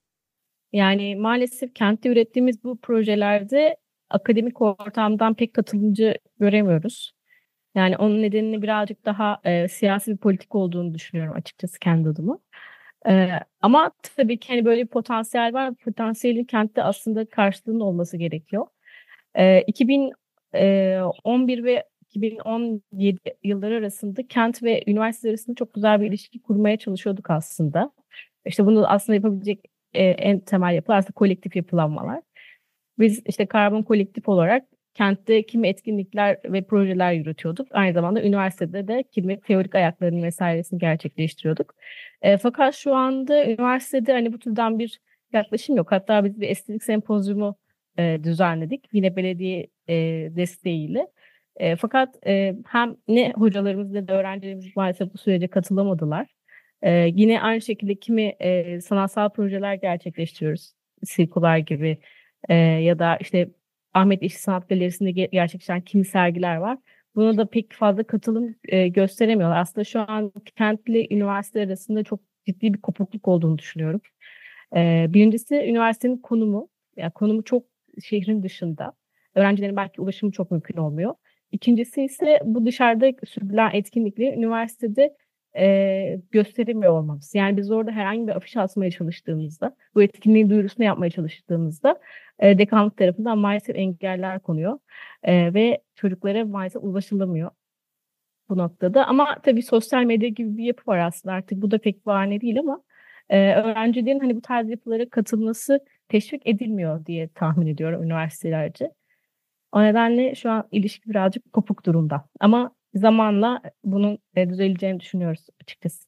Yani 0.72 1.16
maalesef 1.16 1.74
kentte 1.74 2.08
ürettiğimiz 2.08 2.64
bu 2.64 2.76
projelerde 2.76 3.76
akademik 4.10 4.62
ortamdan 4.62 5.34
pek 5.34 5.54
katılımcı 5.54 6.14
göremiyoruz. 6.40 7.12
Yani 7.74 7.96
onun 7.96 8.22
nedenini 8.22 8.62
birazcık 8.62 9.04
daha 9.04 9.40
e, 9.44 9.68
siyasi 9.68 10.12
bir 10.12 10.16
politik 10.16 10.54
olduğunu 10.54 10.94
düşünüyorum 10.94 11.34
açıkçası 11.36 11.78
kendi 11.78 12.08
adıma. 12.08 12.38
Ee, 13.08 13.28
ama 13.60 13.90
tabii 14.16 14.38
ki 14.38 14.48
hani 14.48 14.64
böyle 14.64 14.82
bir 14.82 14.86
potansiyel 14.88 15.52
var. 15.54 15.74
Potansiyelin 15.74 16.44
kentte 16.44 16.82
aslında 16.82 17.26
karşılığının 17.26 17.80
olması 17.80 18.16
gerekiyor. 18.16 18.66
Ee, 19.34 19.62
2011 19.66 21.64
ve 21.64 21.84
2017 22.10 23.18
yılları 23.44 23.74
arasında 23.76 24.26
kent 24.28 24.62
ve 24.62 24.84
üniversite 24.86 25.28
arasında 25.28 25.54
çok 25.56 25.74
güzel 25.74 26.00
bir 26.00 26.06
ilişki 26.06 26.42
kurmaya 26.42 26.76
çalışıyorduk 26.78 27.30
aslında. 27.30 27.90
İşte 28.46 28.66
bunu 28.66 28.88
aslında 28.88 29.16
yapabilecek 29.16 29.60
e, 29.94 30.04
en 30.04 30.40
temel 30.40 30.74
yapı 30.74 30.94
aslında 30.94 31.12
kolektif 31.12 31.56
yapılanmalar. 31.56 32.20
Biz 32.98 33.22
işte 33.26 33.46
Karbon 33.46 33.82
Kolektif 33.82 34.28
olarak 34.28 34.64
kentte 34.94 35.42
kimi 35.46 35.68
etkinlikler 35.68 36.38
ve 36.44 36.62
projeler 36.62 37.12
yürütüyorduk. 37.12 37.68
Aynı 37.70 37.94
zamanda 37.94 38.22
üniversitede 38.22 38.88
de 38.88 39.02
kimi 39.02 39.40
teorik 39.40 39.74
ayaklarını 39.74 40.22
vesairesini 40.22 40.78
gerçekleştiriyorduk. 40.78 41.74
E, 42.22 42.36
fakat 42.38 42.74
şu 42.74 42.94
anda 42.94 43.46
üniversitede 43.46 44.12
hani 44.12 44.32
bu 44.32 44.38
türden 44.38 44.78
bir 44.78 45.00
yaklaşım 45.32 45.76
yok. 45.76 45.92
Hatta 45.92 46.24
biz 46.24 46.40
bir 46.40 46.48
estetik 46.48 46.84
sempozyumu 46.84 47.56
e, 47.98 48.20
düzenledik. 48.24 48.88
Yine 48.92 49.16
belediye 49.16 49.66
e, 49.88 49.94
desteğiyle. 50.36 51.06
E, 51.56 51.76
fakat 51.76 52.26
e, 52.26 52.54
hem 52.66 52.96
ne 53.08 53.32
hocalarımız 53.32 53.90
ne 53.90 54.08
de 54.08 54.12
öğrencilerimiz 54.12 54.76
maalesef 54.76 55.14
bu 55.14 55.18
sürece 55.18 55.48
katılamadılar. 55.48 56.26
E, 56.82 56.90
yine 57.14 57.40
aynı 57.40 57.60
şekilde 57.60 57.94
kimi 57.94 58.22
e, 58.22 58.80
sanatsal 58.80 59.28
projeler 59.30 59.74
gerçekleştiriyoruz. 59.74 60.72
Sirkular 61.04 61.58
gibi 61.58 61.98
e, 62.48 62.54
ya 62.54 62.98
da 62.98 63.16
işte 63.20 63.48
Ahmet 63.94 64.22
İşi 64.22 64.38
Sanat 64.38 64.68
Galerisi'nde 64.68 65.10
gerçekleşen 65.10 65.80
kimi 65.80 66.04
sergiler 66.04 66.56
var. 66.56 66.78
Buna 67.14 67.36
da 67.36 67.46
pek 67.46 67.72
fazla 67.72 68.02
katılım 68.02 68.54
e, 68.68 68.88
gösteremiyorlar. 68.88 69.56
Aslında 69.60 69.84
şu 69.84 70.00
an 70.00 70.32
kentli 70.56 71.14
üniversite 71.14 71.62
arasında 71.62 72.04
çok 72.04 72.20
ciddi 72.46 72.74
bir 72.74 72.80
kopukluk 72.80 73.28
olduğunu 73.28 73.58
düşünüyorum. 73.58 74.00
E, 74.76 75.06
birincisi 75.08 75.54
üniversitenin 75.54 76.18
konumu. 76.18 76.68
Yani 76.96 77.12
konumu 77.12 77.44
çok 77.44 77.66
şehrin 78.04 78.42
dışında. 78.42 78.92
Öğrencilerin 79.34 79.76
belki 79.76 80.00
ulaşımı 80.00 80.32
çok 80.32 80.50
mümkün 80.50 80.76
olmuyor. 80.76 81.14
İkincisi 81.52 82.02
ise 82.02 82.38
bu 82.44 82.66
dışarıda 82.66 83.12
sürdürülen 83.26 83.70
etkinlikleri 83.72 84.36
üniversitede 84.36 85.16
e, 85.56 86.20
gösteremiyor 86.30 86.92
olmamız. 86.92 87.34
Yani 87.34 87.56
biz 87.56 87.70
orada 87.70 87.90
herhangi 87.90 88.26
bir 88.26 88.36
afiş 88.36 88.56
asmaya 88.56 88.90
çalıştığımızda, 88.90 89.76
bu 89.94 90.02
etkinliğin 90.02 90.50
duyurusunu 90.50 90.86
yapmaya 90.86 91.10
çalıştığımızda 91.10 92.00
e, 92.38 92.58
dekanlık 92.58 92.96
tarafından 92.96 93.38
maalesef 93.38 93.76
engeller 93.76 94.40
konuyor 94.40 94.78
e, 95.22 95.54
ve 95.54 95.82
çocuklara 95.94 96.44
maalesef 96.44 96.82
ulaşılamıyor 96.84 97.50
bu 98.48 98.58
noktada. 98.58 99.06
Ama 99.06 99.36
tabii 99.42 99.62
sosyal 99.62 100.04
medya 100.04 100.28
gibi 100.28 100.56
bir 100.56 100.64
yapı 100.64 100.90
var 100.90 100.98
aslında 100.98 101.34
artık 101.34 101.62
bu 101.62 101.70
da 101.70 101.78
pek 101.78 102.06
bahane 102.06 102.40
değil 102.40 102.58
ama 102.58 102.82
e, 103.28 103.54
öğrencilerin 103.54 104.20
hani 104.20 104.36
bu 104.36 104.40
tarz 104.40 104.70
yapılara 104.70 105.08
katılması 105.08 105.80
teşvik 106.08 106.46
edilmiyor 106.46 107.06
diye 107.06 107.28
tahmin 107.28 107.66
ediyorum 107.66 108.02
üniversitelerce. 108.02 108.90
O 109.72 109.82
nedenle 109.82 110.34
şu 110.34 110.50
an 110.50 110.68
ilişki 110.70 111.10
birazcık 111.10 111.52
kopuk 111.52 111.86
durumda. 111.86 112.24
Ama 112.40 112.74
zamanla 112.94 113.62
bunun 113.84 114.18
e, 114.36 114.48
düzeleceğini 114.50 115.00
düşünüyoruz 115.00 115.46
açıkçası. 115.62 116.04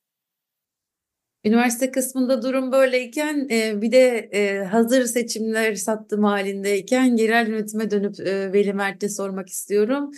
Üniversite 1.44 1.90
kısmında 1.90 2.42
durum 2.42 2.72
böyleyken 2.72 3.49
e, 3.51 3.83
bir 3.83 3.92
de 3.92 4.18
e, 4.33 4.64
hazır 4.64 5.05
seçimler 5.05 5.75
sattım 5.75 6.25
halindeyken 6.25 7.16
yerel 7.16 7.49
yönetime 7.49 7.90
dönüp 7.90 8.20
e, 8.20 8.53
Veli 8.53 8.72
Mert'e 8.72 9.09
sormak 9.09 9.49
istiyorum. 9.49 10.11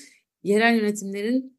Yerel 0.42 0.74
yönetimlerin 0.76 1.58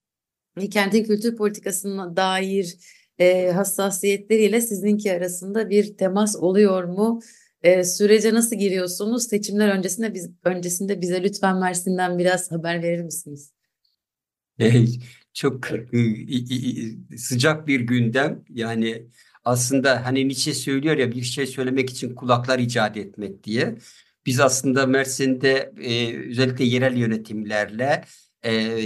kentin 0.72 1.04
kültür 1.04 1.36
politikasına 1.36 2.16
dair 2.16 2.78
e, 3.20 3.52
hassasiyetleriyle 3.52 4.62
sizinki 4.62 5.14
arasında 5.14 5.70
bir 5.70 5.98
temas 5.98 6.36
oluyor 6.36 6.84
mu? 6.84 7.20
E, 7.64 7.84
sürece 7.84 8.34
nasıl 8.34 8.56
giriyorsunuz? 8.56 9.28
Seçimler 9.28 9.70
öncesinde 9.70 10.14
biz 10.14 10.30
öncesinde 10.44 11.02
bize 11.02 11.24
lütfen 11.24 11.58
Mersin'den 11.58 12.18
biraz 12.18 12.52
haber 12.52 12.84
verir 12.84 13.02
misiniz? 13.02 13.59
Çok 15.34 15.68
sıcak 17.18 17.68
bir 17.68 17.80
gündem. 17.80 18.44
Yani 18.50 19.06
aslında 19.46 20.06
hani 20.06 20.28
Nietzsche 20.28 20.54
söylüyor 20.54 20.98
ya 20.98 21.12
bir 21.12 21.24
şey 21.24 21.48
söylemek 21.48 21.90
için 21.90 22.16
kulaklar 22.16 22.60
icat 22.60 22.98
etmek 22.98 23.44
diye. 23.44 23.76
Biz 24.26 24.40
aslında 24.40 24.86
Mersin'de 24.86 25.74
e, 25.82 26.18
özellikle 26.30 26.66
yerel 26.66 26.98
yönetimlerle 26.98 28.04
e, 28.46 28.80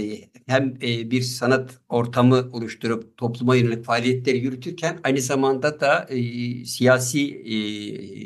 hem 0.46 0.74
e, 0.82 1.10
bir 1.10 1.22
sanat 1.22 1.78
ortamı 1.88 2.50
oluşturup 2.52 3.16
topluma 3.16 3.56
yönelik 3.56 3.84
faaliyetleri 3.84 4.38
yürütürken 4.38 5.00
aynı 5.04 5.20
zamanda 5.20 5.80
da 5.80 6.06
e, 6.08 6.64
siyasi 6.64 7.42
e, 7.44 7.54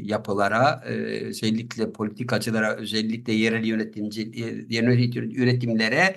yapılara 0.06 0.82
e, 0.86 0.90
özellikle 1.24 1.92
politikacılara 1.92 2.76
özellikle 2.76 3.32
yerel 3.32 3.64
yönetimci 3.64 4.22
e, 4.22 4.74
yerel 4.74 5.14
yönetimlere 5.14 6.16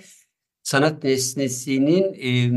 sanat 0.64 1.04
nesnesinin 1.04 2.14
e, 2.14 2.52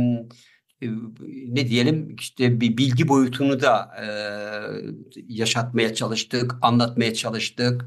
ne 1.55 1.69
diyelim 1.69 2.17
işte 2.19 2.61
bir 2.61 2.77
bilgi 2.77 3.09
boyutunu 3.09 3.61
da 3.61 3.91
e, 4.03 4.07
yaşatmaya 5.29 5.95
çalıştık, 5.95 6.55
anlatmaya 6.63 7.15
çalıştık 7.15 7.87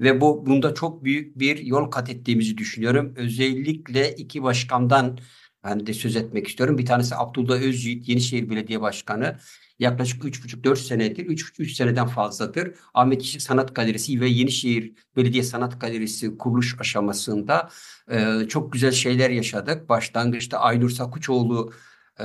ve 0.00 0.20
bu 0.20 0.46
bunda 0.46 0.74
çok 0.74 1.04
büyük 1.04 1.38
bir 1.38 1.58
yol 1.58 1.90
kat 1.90 2.10
ettiğimizi 2.10 2.58
düşünüyorum. 2.58 3.14
Özellikle 3.16 4.14
iki 4.14 4.42
başkandan 4.42 5.18
ben 5.64 5.86
de 5.86 5.94
söz 5.94 6.16
etmek 6.16 6.48
istiyorum. 6.48 6.78
Bir 6.78 6.86
tanesi 6.86 7.16
Abdullah 7.16 7.62
Özyiğit, 7.62 8.08
Yenişehir 8.08 8.50
Belediye 8.50 8.80
Başkanı. 8.80 9.38
Yaklaşık 9.78 10.24
3,5-4 10.24 10.76
senedir, 10.76 11.26
3, 11.26 11.76
seneden 11.76 12.06
fazladır 12.06 12.74
Ahmet 12.94 13.22
Yeşil 13.22 13.40
Sanat 13.40 13.74
Galerisi 13.74 14.20
ve 14.20 14.28
Yenişehir 14.28 14.92
Belediye 15.16 15.42
Sanat 15.42 15.80
Galerisi 15.80 16.38
kuruluş 16.38 16.76
aşamasında 16.80 17.68
e, 18.10 18.48
çok 18.48 18.72
güzel 18.72 18.92
şeyler 18.92 19.30
yaşadık. 19.30 19.88
Başlangıçta 19.88 20.58
Aynur 20.58 20.90
Sakuçoğlu 20.90 21.72
e, 22.20 22.24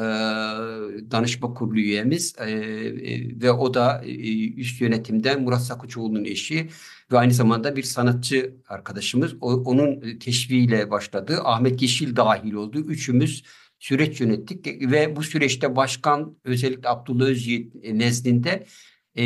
danışma 1.12 1.54
kurulu 1.54 1.80
üyemiz 1.80 2.36
e, 2.39 2.52
e, 2.52 3.42
ve 3.42 3.52
o 3.52 3.74
da 3.74 4.02
e, 4.06 4.54
üst 4.54 4.82
yönetimden 4.82 5.42
Murat 5.42 5.62
Sakuçoğlu'nun 5.62 6.26
eşi 6.26 6.70
ve 7.12 7.18
aynı 7.18 7.34
zamanda 7.34 7.76
bir 7.76 7.84
sanatçı 7.84 8.56
arkadaşımız. 8.68 9.34
O, 9.42 9.54
onun 9.54 10.20
teşviğiyle 10.20 10.92
başladı. 10.92 11.39
Ahmet 11.44 11.82
Yeşil 11.82 12.16
dahil 12.16 12.54
oldu. 12.54 12.80
Üçümüz 12.80 13.44
süreç 13.84 14.22
yönettik. 14.22 14.91
Ve 14.91 15.15
bu 15.15 15.24
süreçte 15.24 15.76
başkan 15.76 16.38
özellikle 16.43 16.89
Abdullah 16.89 17.26
Özyiğit 17.26 17.76
nezdinde 17.76 18.65
e, 19.17 19.26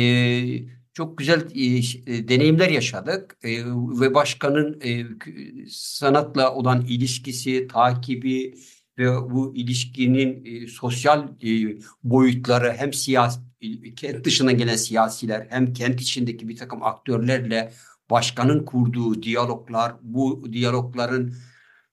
çok 0.92 1.18
güzel 1.18 1.40
e, 1.40 2.28
deneyimler 2.28 2.68
yaşadık. 2.68 3.38
E, 3.42 3.64
ve 4.00 4.14
başkanın 4.14 4.80
e, 4.84 5.04
sanatla 5.70 6.54
olan 6.54 6.86
ilişkisi, 6.88 7.66
takibi 7.66 8.54
ve 8.98 9.30
bu 9.30 9.56
ilişkinin 9.56 10.44
e, 10.44 10.66
sosyal 10.66 11.28
e, 11.42 11.78
boyutları 12.02 12.72
hem 12.76 12.92
siyasi 12.92 13.40
kent 13.96 14.24
dışından 14.24 14.58
gelen 14.58 14.76
siyasiler 14.76 15.46
hem 15.50 15.72
kent 15.72 16.00
içindeki 16.00 16.48
bir 16.48 16.56
takım 16.56 16.82
aktörlerle 16.82 17.72
başkanın 18.10 18.64
kurduğu 18.64 19.22
diyaloglar, 19.22 19.94
bu 20.02 20.52
diyalogların 20.52 21.32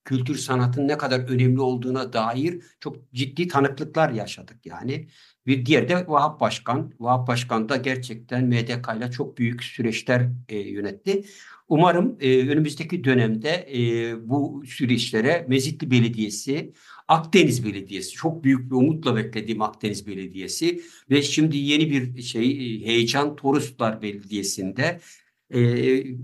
kültür 0.06 0.36
sanatın 0.36 0.88
ne 0.88 0.98
kadar 0.98 1.20
önemli 1.20 1.62
olduğuna 1.62 2.14
dair 2.14 2.62
çok 2.80 3.14
ciddi 3.14 3.48
tanıklıklar 3.48 4.10
yaşadık 4.10 4.66
yani. 4.66 5.08
Bir 5.48 5.66
diğer 5.66 5.90
de 5.90 6.08
Vahap 6.08 6.40
Başkan. 6.40 6.94
Vahap 7.00 7.28
Başkan 7.28 7.70
da 7.70 7.76
gerçekten 7.78 8.46
MDK 8.46 8.98
ile 8.98 9.12
çok 9.12 9.38
büyük 9.38 9.64
süreçler 9.64 10.30
e, 10.50 10.58
yönetti. 10.58 11.26
Umarım 11.68 12.18
e, 12.20 12.48
önümüzdeki 12.48 13.04
dönemde 13.04 13.68
e, 13.74 14.30
bu 14.30 14.64
süreçlere 14.66 15.46
Mezitli 15.48 15.92
Belediyesi, 15.92 16.74
Akdeniz 17.08 17.66
Belediyesi, 17.66 18.12
çok 18.12 18.44
büyük 18.44 18.66
bir 18.66 18.76
umutla 18.76 19.16
beklediğim 19.16 19.62
Akdeniz 19.62 20.08
Belediyesi 20.08 20.82
ve 21.10 21.22
şimdi 21.22 21.58
yeni 21.58 21.90
bir 21.90 22.22
şey 22.22 22.52
e, 22.52 22.86
heyecan 22.86 23.36
Toroslar 23.36 24.02
Belediyesi'nde 24.02 25.00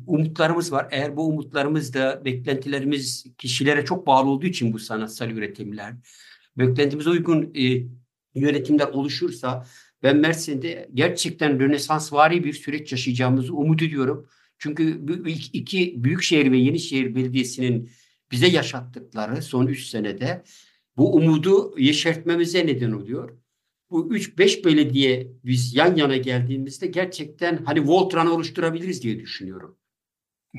umutlarımız 0.08 0.72
var. 0.72 0.88
Eğer 0.92 1.18
bu 1.18 1.28
umutlarımız 1.28 1.94
da 1.94 2.26
beklentilerimiz 2.26 3.26
kişilere 3.38 3.86
çok 3.86 4.08
bağlı 4.08 4.30
olduğu 4.30 4.46
için 4.46 4.74
bu 4.74 4.80
sanatsal 4.80 5.30
üretimler, 5.30 5.94
beklentimize 6.58 7.10
uygun 7.10 7.54
yönetimler 8.36 8.88
oluşursa 8.88 9.66
ben 10.04 10.18
Mersin'de 10.18 10.90
gerçekten 10.94 11.60
Rönesansvari 11.60 12.44
bir 12.44 12.54
süreç 12.54 12.92
yaşayacağımızı 12.92 13.54
umut 13.56 13.82
ediyorum. 13.82 14.28
Çünkü 14.58 15.08
bu 15.08 15.28
iki 15.28 16.04
Büyükşehir 16.04 16.52
ve 16.52 16.58
Yenişehir 16.58 17.16
Belediyesi'nin 17.16 17.90
bize 18.32 18.48
yaşattıkları 18.48 19.42
son 19.42 19.68
üç 19.68 19.86
senede 19.86 20.44
bu 20.98 21.16
umudu 21.16 21.80
yeşertmemize 21.80 22.68
neden 22.68 22.92
oluyor 22.92 23.41
bu 23.92 24.16
3-5 24.16 24.66
belediye 24.66 25.28
biz 25.46 25.76
yan 25.76 25.96
yana 25.96 26.18
geldiğimizde 26.18 26.88
gerçekten 26.88 27.64
hani 27.66 27.88
Voltran 27.88 28.28
oluşturabiliriz 28.28 29.04
diye 29.04 29.20
düşünüyorum. 29.20 29.78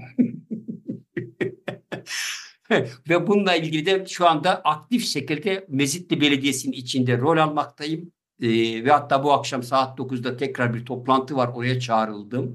Ve 3.08 3.26
bununla 3.26 3.56
ilgili 3.56 3.86
de 3.86 4.06
şu 4.06 4.28
anda 4.28 4.54
aktif 4.54 5.06
şekilde 5.06 5.66
Mezitli 5.68 6.20
Belediyesi'nin 6.20 6.72
içinde 6.72 7.18
rol 7.18 7.38
almaktayım. 7.38 8.12
Ee, 8.42 8.84
ve 8.84 8.90
hatta 8.90 9.24
bu 9.24 9.32
akşam 9.32 9.62
saat 9.62 9.98
9'da 9.98 10.36
tekrar 10.36 10.74
bir 10.74 10.84
toplantı 10.84 11.36
var. 11.36 11.50
Oraya 11.54 11.80
çağrıldım. 11.80 12.54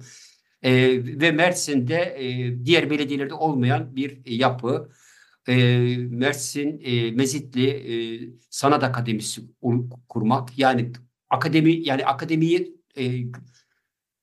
Ee, 0.61 1.01
ve 1.21 1.31
Mersin'de 1.31 2.15
e, 2.19 2.55
diğer 2.65 2.89
belediyelerde 2.89 3.33
olmayan 3.33 3.95
bir 3.95 4.25
yapı 4.25 4.89
e, 5.47 5.97
Mersin 5.97 6.81
e, 6.83 7.11
Mezitli 7.11 7.69
e, 7.69 7.95
Sanat 8.49 8.83
Akademisi 8.83 9.41
kurmak 10.09 10.59
yani 10.59 10.91
akademi 11.29 11.87
yani 11.87 12.05
akademiyi 12.05 12.77
e, 12.97 13.03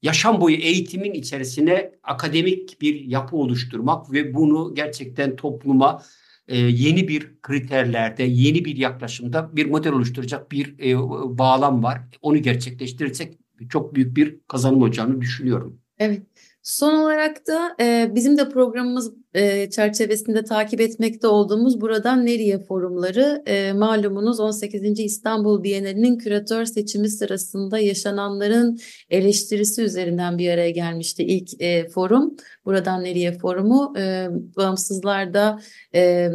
yaşam 0.03 0.41
boyu 0.41 0.57
eğitimin 0.57 1.13
içerisine 1.13 1.93
akademik 2.03 2.81
bir 2.81 3.01
yapı 3.01 3.37
oluşturmak 3.37 4.13
ve 4.13 4.35
bunu 4.35 4.75
gerçekten 4.75 5.37
topluma 5.37 6.03
yeni 6.49 7.09
bir 7.09 7.41
kriterlerde, 7.43 8.23
yeni 8.23 8.65
bir 8.65 8.77
yaklaşımda 8.77 9.57
bir 9.57 9.67
model 9.67 9.93
oluşturacak 9.93 10.53
bir 10.53 10.95
bağlam 11.39 11.83
var. 11.83 12.01
Onu 12.23 12.43
gerçekleştirirsek 12.43 13.39
çok 13.69 13.95
büyük 13.95 14.17
bir 14.17 14.41
kazanım 14.49 14.83
olacağını 14.83 15.21
düşünüyorum. 15.21 15.81
Evet. 15.99 16.23
Son 16.65 16.95
olarak 16.95 17.47
da 17.47 17.77
e, 17.81 18.11
bizim 18.15 18.39
de 18.39 18.49
programımız 18.49 19.13
e, 19.35 19.71
çerçevesinde 19.71 20.45
takip 20.45 20.81
etmekte 20.81 21.27
olduğumuz 21.27 21.81
Buradan 21.81 22.27
Nereye 22.27 22.59
forumları 22.59 23.43
e, 23.47 23.73
malumunuz 23.73 24.41
18. 24.41 25.01
İstanbul 25.01 25.63
Bienalinin 25.63 26.19
küratör 26.19 26.65
seçimi 26.65 27.09
sırasında 27.09 27.79
yaşananların 27.79 28.79
eleştirisi 29.11 29.83
üzerinden 29.83 30.39
bir 30.39 30.51
araya 30.51 30.71
gelmişti 30.71 31.23
ilk 31.23 31.63
e, 31.63 31.89
forum. 31.89 32.37
Buradan 32.65 33.05
Nereye 33.05 33.39
forumu 33.39 33.95
e, 33.99 34.29
bağımsızlarda 34.57 35.61
e, 35.95 36.29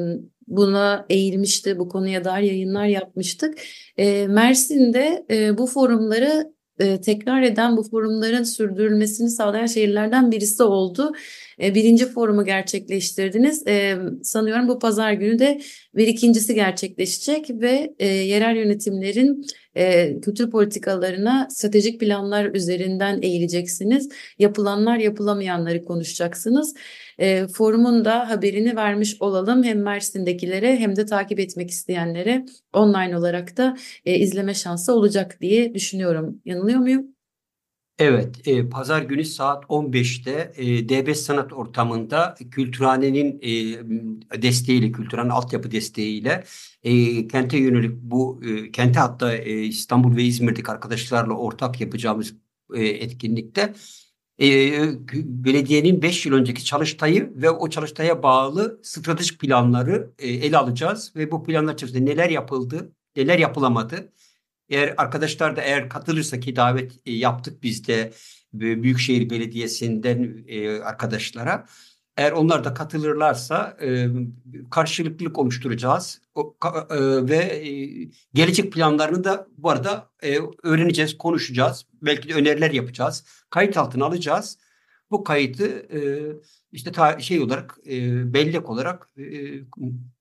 buna 0.48 1.06
eğilmişti. 1.10 1.80
Bu 1.80 1.89
konuya 1.89 2.24
dair 2.24 2.44
yayınlar 2.44 2.86
yapmıştık. 2.86 3.60
E, 3.98 4.28
Mersin'de 4.28 5.26
e, 5.32 5.58
bu 5.58 5.68
forumları 5.68 6.59
tekrar 7.02 7.42
eden 7.42 7.78
bu 7.78 7.84
forumların 7.84 8.44
sürdürülmesini 8.44 9.30
sağlayan 9.30 9.65
şehirlerden 9.65 10.32
birisi 10.32 10.63
oldu. 10.63 11.12
E, 11.62 11.76
birinci 11.76 12.06
forumu 12.06 12.45
gerçekleştirdiniz. 12.45 13.67
E, 13.67 13.98
sanıyorum 14.24 14.67
bu 14.67 14.80
pazar 14.80 15.13
günü 15.13 15.39
de 15.39 15.62
bir 15.95 16.08
ikincisi 16.08 16.56
gerçekleşecek 16.56 17.50
ve 17.50 17.93
e, 18.00 18.08
yerel 18.08 18.56
yönetimlerin 18.56 19.45
kültür 20.22 20.50
politikalarına 20.50 21.48
stratejik 21.50 22.00
planlar 22.00 22.45
üzerinden 22.45 23.22
eğileceksiniz. 23.22 24.10
Yapılanlar 24.39 24.98
yapılamayanları 24.98 25.84
konuşacaksınız. 25.84 26.74
E, 27.19 27.48
forumun 27.48 28.06
da 28.06 28.30
haberini 28.30 28.76
vermiş 28.76 29.17
olalım 29.19 29.63
hem 29.63 29.82
Mersin'dekilere 29.82 30.78
hem 30.78 30.95
de 30.95 31.06
takip 31.06 31.39
etmek 31.39 31.69
isteyenlere 31.69 32.45
online 32.74 33.17
olarak 33.17 33.58
da 33.58 33.78
izleme 34.06 34.54
şansı 34.54 34.93
olacak 34.93 35.38
diye 35.41 35.74
düşünüyorum. 35.74 36.41
Yanılıyor 36.45 36.80
muyum? 36.80 37.18
Evet, 37.99 38.47
e, 38.47 38.69
pazar 38.69 39.01
günü 39.01 39.25
saat 39.25 39.63
15'te 39.63 40.51
e, 40.55 40.63
D5 40.89 41.15
Sanat 41.15 41.53
Ortamı'nda 41.53 42.35
Kültürhane'nin 42.51 43.39
e, 43.41 44.41
desteğiyle, 44.41 44.91
Kültürhane 44.91 45.31
altyapı 45.31 45.71
desteğiyle 45.71 46.43
e, 46.83 47.27
kente 47.27 47.57
yönelik 47.57 47.91
bu 48.01 48.41
e, 48.43 48.71
kente 48.71 48.99
hatta 48.99 49.35
e, 49.35 49.63
İstanbul 49.63 50.15
ve 50.15 50.23
İzmir'deki 50.23 50.71
arkadaşlarla 50.71 51.33
ortak 51.33 51.81
yapacağımız 51.81 52.35
e, 52.73 52.85
etkinlikte 52.85 53.73
e, 54.41 54.71
belediyenin 55.13 56.01
5 56.01 56.25
yıl 56.25 56.33
önceki 56.33 56.65
çalıştayı 56.65 57.33
ve 57.35 57.49
o 57.49 57.69
çalıştaya 57.69 58.23
bağlı 58.23 58.79
stratejik 58.83 59.39
planları 59.39 60.12
e, 60.19 60.27
ele 60.27 60.57
alacağız 60.57 61.13
ve 61.15 61.31
bu 61.31 61.43
planlar 61.43 61.73
içerisinde 61.73 62.05
neler 62.12 62.29
yapıldı, 62.29 62.91
neler 63.15 63.39
yapılamadı 63.39 64.12
eğer 64.69 64.93
arkadaşlar 64.97 65.55
da 65.55 65.62
eğer 65.62 65.89
katılırsa 65.89 66.39
ki 66.39 66.55
davet 66.55 66.91
e, 67.05 67.12
yaptık 67.13 67.63
biz 67.63 67.88
de 67.88 68.12
Büyükşehir 68.53 69.29
Belediyesi'nden 69.29 70.43
e, 70.47 70.79
arkadaşlara. 70.79 71.65
Eğer 72.17 72.32
onlar 72.32 72.63
da 72.63 72.73
katılırlarsa 72.73 73.77
e, 73.82 74.08
karşılıklılık 74.71 75.38
oluşturacağız 75.38 76.21
o, 76.36 76.55
e, 76.89 76.97
ve 77.29 77.36
e, 77.36 77.71
gelecek 78.34 78.73
planlarını 78.73 79.23
da 79.23 79.47
bu 79.58 79.69
arada 79.69 80.10
e, 80.23 80.39
öğreneceğiz, 80.63 81.17
konuşacağız. 81.17 81.86
Belki 82.01 82.29
de 82.29 82.34
öneriler 82.34 82.71
yapacağız. 82.71 83.25
Kayıt 83.49 83.77
altına 83.77 84.05
alacağız. 84.05 84.58
Bu 85.12 85.23
kayıtı 85.23 85.65
e, 85.67 85.99
işte 86.71 86.91
ta, 86.91 87.19
şey 87.19 87.39
olarak 87.39 87.77
e, 87.88 88.34
bellek 88.34 88.69
olarak 88.69 89.10
e, 89.17 89.23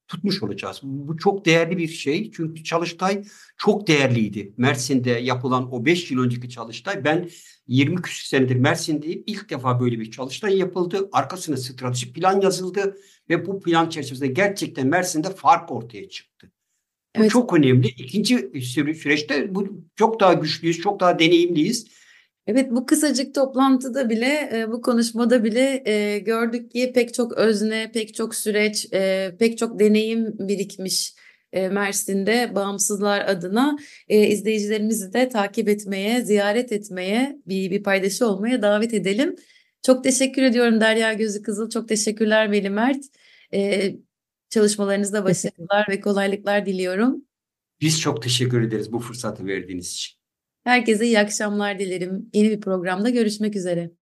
tutmuş 0.09 0.43
olacağız. 0.43 0.81
Bu 0.83 1.17
çok 1.17 1.47
değerli 1.47 1.79
bir 1.79 1.89
şey. 1.89 2.31
Çünkü 2.31 2.65
Çalıştay 2.65 3.25
çok 3.57 3.89
değerliydi. 3.89 4.53
Mersin'de 4.57 5.11
yapılan 5.11 5.75
o 5.75 5.85
5 5.85 6.11
yıl 6.11 6.21
önceki 6.21 6.49
Çalıştay. 6.49 7.05
Ben 7.05 7.31
20 7.67 8.03
küsur 8.03 8.25
senedir 8.25 8.57
Mersin'deyim. 8.57 9.23
İlk 9.27 9.51
defa 9.51 9.81
böyle 9.81 10.01
bir 10.01 10.11
Çalıştay 10.11 10.59
yapıldı. 10.59 11.09
Arkasına 11.13 11.57
stratejik 11.57 12.15
plan 12.15 12.41
yazıldı. 12.41 12.97
Ve 13.31 13.47
bu 13.47 13.61
plan 13.61 13.89
çerçevesinde 13.89 14.29
gerçekten 14.29 14.87
Mersin'de 14.87 15.31
fark 15.31 15.73
ortaya 15.73 16.09
çıktı. 16.09 16.53
Bu 17.17 17.21
evet. 17.21 17.31
çok 17.31 17.55
önemli. 17.55 17.89
İkinci 17.89 18.51
süreçte 18.95 19.55
bu 19.55 19.85
çok 19.97 20.21
daha 20.21 20.33
güçlüyüz, 20.33 20.79
çok 20.79 21.01
daha 21.01 21.19
deneyimliyiz. 21.19 21.98
Evet 22.49 22.71
bu 22.71 22.87
kısacık 22.87 23.35
toplantıda 23.35 24.11
bile 24.11 24.51
e, 24.53 24.71
bu 24.71 24.83
konuşmada 24.83 25.45
bile 25.45 25.83
e, 25.85 26.19
gördük 26.19 26.71
ki 26.71 26.93
pek 26.95 27.15
çok 27.15 27.33
özne, 27.33 27.93
pek 27.93 28.15
çok 28.15 28.35
süreç, 28.35 28.93
e, 28.93 29.37
pek 29.39 29.59
çok 29.59 29.79
deneyim 29.79 30.39
birikmiş 30.39 31.15
Mersin'de 31.53 32.55
bağımsızlar 32.55 33.21
adına 33.21 33.77
izleyicilerimizi 34.09 35.13
de 35.13 35.29
takip 35.29 35.69
etmeye, 35.69 36.23
ziyaret 36.23 36.73
etmeye, 36.73 37.39
bir, 37.47 37.71
bir 37.71 37.83
paydaşı 37.83 38.27
olmaya 38.27 38.63
davet 38.63 38.95
edelim. 38.95 39.37
Çok 39.83 40.05
teşekkür 40.05 40.43
ediyorum 40.43 40.81
Derya 40.81 41.13
Gözü 41.13 41.43
Kızıl, 41.43 41.71
çok 41.71 41.89
teşekkürler 41.89 42.51
Veli 42.51 42.71
Mert. 42.71 43.05
Çalışmalarınızda 44.51 45.25
başarılar 45.25 45.87
ve 45.89 46.01
kolaylıklar 46.01 46.67
diliyorum. 46.67 47.25
Biz 47.81 48.01
çok 48.01 48.23
teşekkür 48.23 48.63
ederiz 48.63 48.93
bu 48.93 48.99
fırsatı 48.99 49.47
verdiğiniz 49.47 49.93
için. 49.93 50.18
Herkese 50.69 51.07
iyi 51.07 51.19
akşamlar 51.19 51.79
dilerim. 51.79 52.31
Yeni 52.35 52.51
bir 52.51 52.61
programda 52.61 53.11
görüşmek 53.11 53.57
üzere. 53.57 53.91